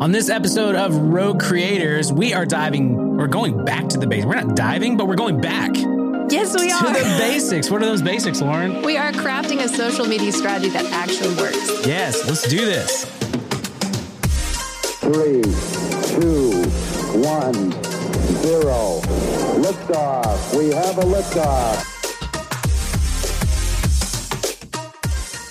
On 0.00 0.10
this 0.12 0.28
episode 0.28 0.74
of 0.74 0.96
Rogue 0.96 1.40
Creators, 1.40 2.12
we 2.12 2.34
are 2.34 2.44
diving, 2.44 3.16
we're 3.16 3.26
going 3.26 3.64
back 3.64 3.88
to 3.90 3.98
the 3.98 4.06
basics. 4.06 4.26
We're 4.26 4.34
not 4.40 4.56
diving, 4.56 4.96
but 4.96 5.06
we're 5.06 5.14
going 5.14 5.40
back 5.40 5.70
Yes, 6.30 6.54
we 6.58 6.72
are. 6.72 6.80
To 6.80 6.86
the 6.86 7.16
basics. 7.18 7.70
What 7.70 7.82
are 7.82 7.86
those 7.86 8.02
basics, 8.02 8.40
Lauren? 8.40 8.82
we 8.82 8.96
are 8.96 9.12
crafting 9.12 9.60
a 9.62 9.68
social 9.68 10.06
media 10.06 10.32
strategy 10.32 10.70
that 10.70 10.86
actually 10.86 11.34
works. 11.36 11.86
Yes, 11.86 12.26
let's 12.26 12.48
do 12.48 12.64
this. 12.64 13.04
Three, 15.00 15.42
two, 16.08 16.62
one, 17.20 17.54
zero. 18.42 19.00
Liftoff. 19.62 20.58
We 20.58 20.70
have 20.70 20.98
a 20.98 21.02
liftoff. 21.02 21.93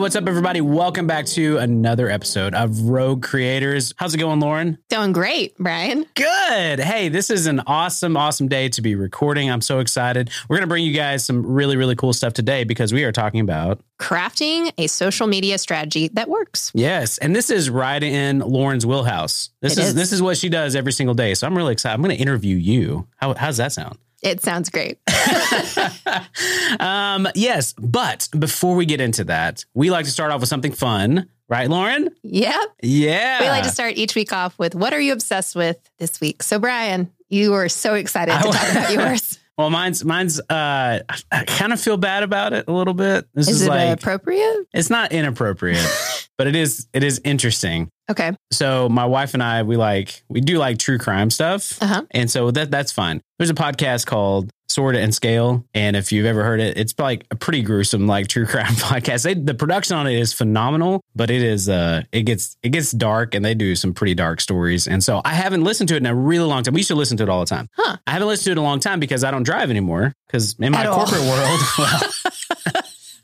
What's 0.00 0.16
up, 0.16 0.26
everybody? 0.26 0.62
Welcome 0.62 1.06
back 1.06 1.26
to 1.26 1.58
another 1.58 2.08
episode 2.08 2.54
of 2.54 2.80
Rogue 2.80 3.22
Creators. 3.22 3.92
How's 3.98 4.14
it 4.14 4.18
going, 4.18 4.40
Lauren? 4.40 4.78
Doing 4.88 5.12
great, 5.12 5.58
Brian. 5.58 6.06
Good. 6.14 6.80
Hey, 6.80 7.10
this 7.10 7.28
is 7.28 7.46
an 7.46 7.60
awesome, 7.66 8.16
awesome 8.16 8.48
day 8.48 8.70
to 8.70 8.80
be 8.80 8.94
recording. 8.94 9.50
I'm 9.50 9.60
so 9.60 9.78
excited. 9.78 10.30
We're 10.48 10.56
going 10.56 10.66
to 10.66 10.68
bring 10.68 10.86
you 10.86 10.94
guys 10.94 11.26
some 11.26 11.44
really, 11.44 11.76
really 11.76 11.96
cool 11.96 12.14
stuff 12.14 12.32
today 12.32 12.64
because 12.64 12.94
we 12.94 13.04
are 13.04 13.12
talking 13.12 13.40
about, 13.40 13.82
Crafting 14.00 14.72
a 14.78 14.86
social 14.86 15.26
media 15.26 15.58
strategy 15.58 16.08
that 16.14 16.30
works. 16.30 16.72
yes, 16.74 17.18
and 17.18 17.36
this 17.36 17.50
is 17.50 17.68
right 17.68 18.02
in 18.02 18.38
Lauren's 18.38 18.86
wheelhouse. 18.86 19.50
This 19.60 19.76
is, 19.76 19.88
is. 19.88 19.94
this 19.94 20.12
is 20.12 20.22
what 20.22 20.38
she 20.38 20.48
does 20.48 20.74
every 20.74 20.92
single 20.92 21.14
day. 21.14 21.34
So 21.34 21.46
I'm 21.46 21.54
really 21.54 21.72
excited. 21.72 21.96
I'm 21.96 22.02
going 22.02 22.16
to 22.16 22.22
interview 22.22 22.56
you. 22.56 23.06
How, 23.16 23.34
how's 23.34 23.58
that 23.58 23.72
sound? 23.72 23.98
It 24.22 24.42
sounds 24.42 24.68
great. 24.68 24.98
um, 26.80 27.26
yes, 27.34 27.74
but 27.78 28.28
before 28.38 28.76
we 28.76 28.84
get 28.84 29.00
into 29.00 29.24
that, 29.24 29.64
we 29.74 29.90
like 29.90 30.04
to 30.04 30.10
start 30.10 30.30
off 30.30 30.40
with 30.40 30.48
something 30.48 30.72
fun, 30.72 31.28
right, 31.48 31.68
Lauren? 31.68 32.10
Yep. 32.22 32.68
Yeah. 32.82 33.40
We 33.40 33.48
like 33.48 33.64
to 33.64 33.70
start 33.70 33.94
each 33.96 34.14
week 34.14 34.32
off 34.32 34.58
with 34.58 34.74
what 34.74 34.92
are 34.92 35.00
you 35.00 35.14
obsessed 35.14 35.56
with 35.56 35.78
this 35.98 36.20
week? 36.20 36.42
So, 36.42 36.58
Brian, 36.58 37.10
you 37.30 37.52
were 37.52 37.68
so 37.68 37.94
excited 37.94 38.32
to 38.32 38.38
talk 38.38 38.70
about 38.70 38.92
yours. 38.92 39.38
Well, 39.60 39.70
mine's 39.70 40.04
mine's. 40.04 40.40
Uh, 40.40 41.00
I 41.30 41.44
kind 41.46 41.72
of 41.72 41.80
feel 41.80 41.96
bad 41.96 42.22
about 42.22 42.52
it 42.52 42.64
a 42.68 42.72
little 42.72 42.94
bit. 42.94 43.26
This 43.34 43.48
is, 43.48 43.60
Is 43.60 43.66
it 43.66 43.70
like 43.70 43.98
appropriate? 43.98 44.66
it's 44.72 44.90
not 44.90 45.12
inappropriate, 45.12 45.86
but 46.38 46.46
it 46.46 46.56
is 46.56 46.88
it 46.92 47.02
is 47.04 47.20
interesting. 47.24 47.88
Okay. 48.10 48.32
So 48.52 48.88
my 48.88 49.04
wife 49.06 49.34
and 49.34 49.42
I, 49.42 49.62
we 49.62 49.76
like 49.76 50.22
we 50.28 50.40
do 50.40 50.58
like 50.58 50.78
true 50.78 50.98
crime 50.98 51.30
stuff, 51.30 51.80
Uh-huh. 51.82 52.02
and 52.10 52.30
so 52.30 52.50
that 52.50 52.70
that's 52.70 52.90
fine. 52.92 53.20
There's 53.38 53.50
a 53.50 53.54
podcast 53.54 54.06
called 54.06 54.50
Sword 54.70 54.94
and 54.96 55.14
Scale, 55.14 55.64
and 55.74 55.96
if 55.96 56.12
you've 56.12 56.26
ever 56.26 56.44
heard 56.44 56.60
it, 56.60 56.78
it's 56.78 56.94
like 56.98 57.26
a 57.30 57.36
pretty 57.36 57.62
gruesome 57.62 58.06
like 58.06 58.28
true 58.28 58.46
crime 58.46 58.66
podcast. 58.74 59.24
They, 59.24 59.34
the 59.34 59.54
production 59.54 59.96
on 59.96 60.06
it 60.06 60.18
is 60.18 60.32
phenomenal, 60.32 61.02
but 61.16 61.30
it 61.30 61.42
is 61.42 61.68
uh 61.68 62.02
it 62.12 62.22
gets 62.22 62.56
it 62.62 62.68
gets 62.70 62.92
dark, 62.92 63.34
and 63.34 63.44
they 63.44 63.54
do 63.54 63.74
some 63.74 63.92
pretty 63.94 64.14
dark 64.14 64.40
stories. 64.40 64.86
And 64.86 65.02
so 65.02 65.20
I 65.24 65.34
haven't 65.34 65.64
listened 65.64 65.88
to 65.88 65.94
it 65.94 65.98
in 65.98 66.06
a 66.06 66.14
really 66.14 66.44
long 66.46 66.62
time. 66.62 66.74
We 66.74 66.82
should 66.82 66.96
listen 66.96 67.16
to 67.18 67.22
it 67.24 67.28
all 67.28 67.40
the 67.40 67.46
time. 67.46 67.68
Huh. 67.76 67.96
I 68.06 68.12
haven't 68.12 68.28
listened 68.28 68.44
to 68.44 68.50
it 68.50 68.52
in 68.52 68.58
a 68.58 68.62
long 68.62 68.80
time 68.80 69.00
because 69.00 69.24
I 69.24 69.30
don't 69.30 69.42
drive 69.42 69.70
anymore. 69.70 70.14
Because 70.26 70.54
in 70.60 70.72
my 70.72 70.86
corporate 70.86 71.22
world, 71.22 71.60
well, 71.78 72.00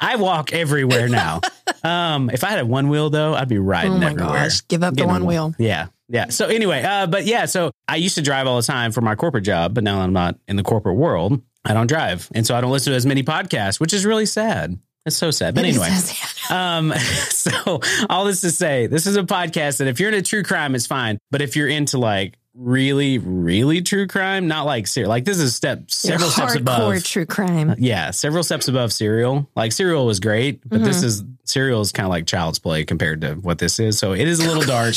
I 0.00 0.16
walk 0.16 0.52
everywhere 0.52 1.08
now. 1.08 1.40
Um, 1.84 2.30
if 2.30 2.42
I 2.42 2.48
had 2.48 2.58
a 2.58 2.66
one 2.66 2.88
wheel 2.88 3.10
though, 3.10 3.34
I'd 3.34 3.48
be 3.48 3.58
riding 3.58 3.92
Oh 3.92 3.98
my 3.98 4.10
everywhere. 4.10 4.32
gosh. 4.44 4.60
Give 4.62 4.82
up 4.82 4.94
the 4.94 5.06
one 5.06 5.24
wheel. 5.24 5.54
Yeah. 5.56 5.86
Yeah. 6.08 6.28
So 6.28 6.46
anyway, 6.46 6.82
uh, 6.82 7.06
but 7.06 7.24
yeah, 7.26 7.46
so 7.46 7.70
I 7.88 7.96
used 7.96 8.14
to 8.16 8.22
drive 8.22 8.46
all 8.46 8.56
the 8.56 8.66
time 8.66 8.92
for 8.92 9.00
my 9.00 9.14
corporate 9.14 9.44
job, 9.44 9.74
but 9.74 9.84
now 9.84 10.00
I'm 10.00 10.12
not 10.12 10.38
in 10.46 10.56
the 10.56 10.62
corporate 10.62 10.96
world. 10.96 11.42
I 11.64 11.74
don't 11.74 11.88
drive. 11.88 12.28
And 12.34 12.46
so 12.46 12.54
I 12.54 12.60
don't 12.60 12.70
listen 12.70 12.92
to 12.92 12.96
as 12.96 13.04
many 13.06 13.22
podcasts, 13.24 13.80
which 13.80 13.92
is 13.92 14.06
really 14.06 14.26
sad. 14.26 14.78
It's 15.04 15.16
so 15.16 15.30
sad. 15.30 15.54
But 15.54 15.64
It 15.64 15.68
anyway. 15.68 15.88
so 15.90 16.12
sad. 16.14 16.32
Um, 16.48 16.92
so 17.30 17.80
all 18.08 18.24
this 18.24 18.40
to 18.42 18.52
say, 18.52 18.86
this 18.86 19.06
is 19.06 19.16
a 19.16 19.24
podcast 19.24 19.78
that 19.78 19.88
if 19.88 19.98
you're 19.98 20.10
into 20.10 20.22
true 20.22 20.44
crime, 20.44 20.76
it's 20.76 20.86
fine. 20.86 21.18
But 21.32 21.42
if 21.42 21.56
you're 21.56 21.66
into 21.66 21.98
like 21.98 22.38
really, 22.54 23.18
really 23.18 23.82
true 23.82 24.06
crime, 24.06 24.46
not 24.46 24.64
like 24.64 24.86
serial, 24.86 25.08
like 25.08 25.24
this 25.24 25.38
is 25.38 25.56
step 25.56 25.90
several 25.90 26.30
steps 26.30 26.54
above. 26.54 27.02
true 27.02 27.26
crime. 27.26 27.74
Yeah, 27.78 28.12
several 28.12 28.44
steps 28.44 28.68
above 28.68 28.92
Serial. 28.92 29.48
Like 29.56 29.72
Serial 29.72 30.06
was 30.06 30.20
great, 30.20 30.66
but 30.68 30.84
this 30.84 31.02
is 31.02 31.24
Serial 31.44 31.80
is 31.80 31.90
kind 31.90 32.06
of 32.06 32.10
like 32.10 32.26
child's 32.26 32.60
play 32.60 32.84
compared 32.84 33.22
to 33.22 33.34
what 33.34 33.58
this 33.58 33.80
is. 33.80 33.98
So 33.98 34.12
it 34.12 34.28
is 34.28 34.38
a 34.38 34.46
little 34.46 34.62
dark. 34.62 34.94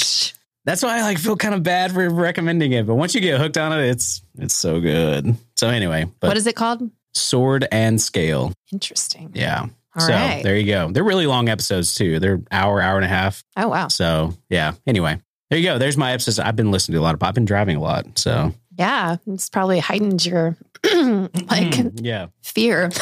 That's 0.70 0.84
why 0.84 1.00
I 1.00 1.02
like 1.02 1.18
feel 1.18 1.36
kind 1.36 1.56
of 1.56 1.64
bad 1.64 1.92
for 1.92 2.08
recommending 2.10 2.74
it. 2.74 2.86
But 2.86 2.94
once 2.94 3.16
you 3.16 3.22
get 3.22 3.40
hooked 3.42 3.58
on 3.58 3.74
it, 3.74 3.84
it's 3.90 4.22
it's 4.38 4.54
so 4.54 4.80
good. 4.80 5.36
So 5.56 5.68
anyway, 5.68 6.06
but 6.20 6.28
What 6.28 6.38
is 6.38 6.46
it 6.46 6.56
called? 6.56 6.90
Sword 7.16 7.68
and 7.72 8.00
Scale. 8.00 8.54
Interesting. 8.72 9.32
Yeah. 9.34 9.66
All 9.96 10.02
so 10.06 10.14
right. 10.14 10.44
there 10.44 10.56
you 10.56 10.68
go. 10.68 10.92
They're 10.92 11.04
really 11.04 11.26
long 11.26 11.50
episodes 11.50 11.96
too. 11.96 12.20
They're 12.20 12.40
hour, 12.52 12.80
hour 12.82 12.98
and 12.98 13.06
a 13.06 13.08
half. 13.10 13.44
Oh, 13.58 13.70
wow. 13.70 13.88
So 13.88 14.36
yeah. 14.50 14.74
Anyway, 14.86 15.20
there 15.50 15.58
you 15.58 15.66
go. 15.66 15.80
There's 15.80 15.98
my 15.98 16.12
episodes. 16.12 16.38
I've 16.38 16.56
been 16.56 16.70
listening 16.70 16.94
to 16.98 17.00
a 17.02 17.04
lot 17.04 17.16
of. 17.16 17.24
I've 17.24 17.34
been 17.34 17.46
driving 17.46 17.76
a 17.76 17.82
lot. 17.82 18.20
So 18.20 18.54
Yeah. 18.78 19.18
It's 19.26 19.50
probably 19.50 19.80
heightened 19.80 20.24
your 20.24 20.56
like 20.84 21.74
Mm, 21.74 22.00
yeah. 22.04 22.28
fear. 22.44 22.92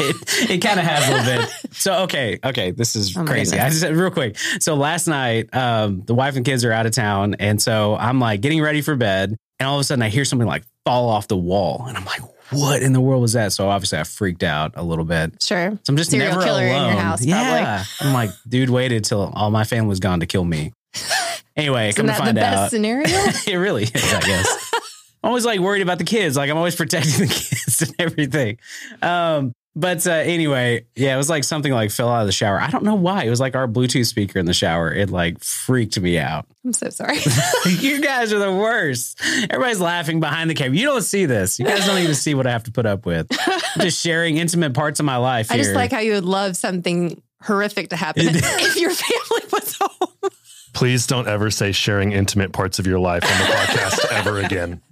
it, 0.00 0.50
it 0.50 0.58
kind 0.62 0.78
of 0.80 0.86
has 0.86 1.08
a 1.08 1.12
little 1.12 1.42
bit. 1.46 1.74
So 1.74 2.02
okay, 2.04 2.38
okay, 2.44 2.70
this 2.70 2.96
is 2.96 3.16
Oh 3.16 3.24
crazy. 3.24 3.58
I 3.58 3.68
just 3.70 3.84
real 3.84 4.10
quick. 4.10 4.38
So 4.60 4.74
last 4.74 5.06
night, 5.06 5.54
um, 5.54 6.02
the 6.06 6.14
wife 6.14 6.36
and 6.36 6.44
kids 6.44 6.64
are 6.64 6.72
out 6.72 6.86
of 6.86 6.92
town, 6.92 7.34
and 7.38 7.60
so 7.60 7.96
I'm 7.96 8.20
like 8.20 8.40
getting 8.40 8.60
ready 8.62 8.80
for 8.82 8.96
bed, 8.96 9.36
and 9.58 9.66
all 9.68 9.76
of 9.76 9.80
a 9.80 9.84
sudden 9.84 10.02
I 10.02 10.08
hear 10.08 10.24
something 10.24 10.48
like 10.48 10.64
fall 10.84 11.08
off 11.08 11.28
the 11.28 11.36
wall, 11.36 11.84
and 11.88 11.96
I'm 11.96 12.04
like, 12.04 12.20
"What 12.50 12.82
in 12.82 12.92
the 12.92 13.00
world 13.00 13.22
was 13.22 13.32
that?" 13.34 13.52
So 13.52 13.68
obviously 13.68 13.98
I 13.98 14.04
freaked 14.04 14.42
out 14.42 14.72
a 14.76 14.82
little 14.82 15.04
bit. 15.04 15.42
Sure. 15.42 15.70
So 15.70 15.78
I'm 15.90 15.96
just 15.96 16.10
Serial 16.10 16.30
never 16.30 16.42
killer 16.44 16.62
in 16.62 16.68
your 16.68 16.76
alone. 16.76 16.96
house, 16.96 17.18
probably. 17.26 17.30
yeah, 17.30 17.84
I'm 18.00 18.12
like, 18.12 18.30
dude, 18.48 18.70
waited 18.70 19.04
till 19.04 19.32
all 19.34 19.50
my 19.50 19.64
family 19.64 19.88
was 19.88 20.00
gone 20.00 20.20
to 20.20 20.26
kill 20.26 20.44
me. 20.44 20.72
Anyway, 21.56 21.88
Isn't 21.90 22.04
come 22.04 22.06
to 22.06 22.10
that 22.12 22.18
the 22.18 22.24
find 22.24 22.34
best 22.34 22.58
out, 22.58 22.70
scenario? 22.72 23.06
it 23.46 23.54
really 23.54 23.84
is, 23.84 24.12
I 24.12 24.20
guess. 24.22 24.70
I'm 25.22 25.28
always 25.28 25.46
like 25.46 25.60
worried 25.60 25.82
about 25.82 25.98
the 25.98 26.04
kids. 26.04 26.36
Like 26.36 26.50
I'm 26.50 26.56
always 26.56 26.74
protecting 26.74 27.12
the 27.12 27.32
kids 27.32 27.80
and 27.82 27.94
everything. 28.00 28.58
Um, 29.00 29.52
but 29.76 30.06
uh, 30.06 30.12
anyway, 30.12 30.86
yeah, 30.94 31.14
it 31.14 31.16
was 31.16 31.28
like 31.28 31.42
something 31.42 31.72
like 31.72 31.90
fell 31.90 32.08
out 32.08 32.20
of 32.20 32.26
the 32.26 32.32
shower. 32.32 32.60
I 32.60 32.70
don't 32.70 32.84
know 32.84 32.94
why. 32.94 33.24
It 33.24 33.30
was 33.30 33.40
like 33.40 33.56
our 33.56 33.66
Bluetooth 33.66 34.06
speaker 34.06 34.38
in 34.38 34.46
the 34.46 34.54
shower. 34.54 34.92
It 34.92 35.10
like 35.10 35.42
freaked 35.42 35.98
me 35.98 36.16
out. 36.18 36.46
I'm 36.64 36.72
so 36.72 36.90
sorry. 36.90 37.18
you 37.68 38.00
guys 38.00 38.32
are 38.32 38.38
the 38.38 38.52
worst. 38.52 39.20
Everybody's 39.50 39.80
laughing 39.80 40.20
behind 40.20 40.48
the 40.48 40.54
camera. 40.54 40.76
You 40.76 40.86
don't 40.86 41.02
see 41.02 41.26
this. 41.26 41.58
You 41.58 41.64
guys 41.64 41.84
don't 41.86 41.98
even 41.98 42.14
see 42.14 42.34
what 42.34 42.46
I 42.46 42.52
have 42.52 42.64
to 42.64 42.70
put 42.70 42.86
up 42.86 43.04
with. 43.04 43.26
I'm 43.30 43.80
just 43.80 44.00
sharing 44.00 44.36
intimate 44.36 44.74
parts 44.74 45.00
of 45.00 45.06
my 45.06 45.16
life. 45.16 45.50
I 45.50 45.56
just 45.56 45.74
like 45.74 45.90
how 45.90 45.98
you 45.98 46.12
would 46.12 46.24
love 46.24 46.56
something 46.56 47.20
horrific 47.42 47.90
to 47.90 47.96
happen 47.96 48.26
if 48.28 48.76
your 48.76 48.90
family 48.90 49.48
was 49.52 49.76
home. 49.80 50.30
Please 50.72 51.06
don't 51.06 51.28
ever 51.28 51.50
say 51.50 51.72
sharing 51.72 52.12
intimate 52.12 52.52
parts 52.52 52.78
of 52.78 52.86
your 52.86 52.98
life 52.98 53.24
on 53.24 53.38
the 53.38 53.44
podcast 53.44 54.12
ever 54.12 54.38
again. 54.40 54.82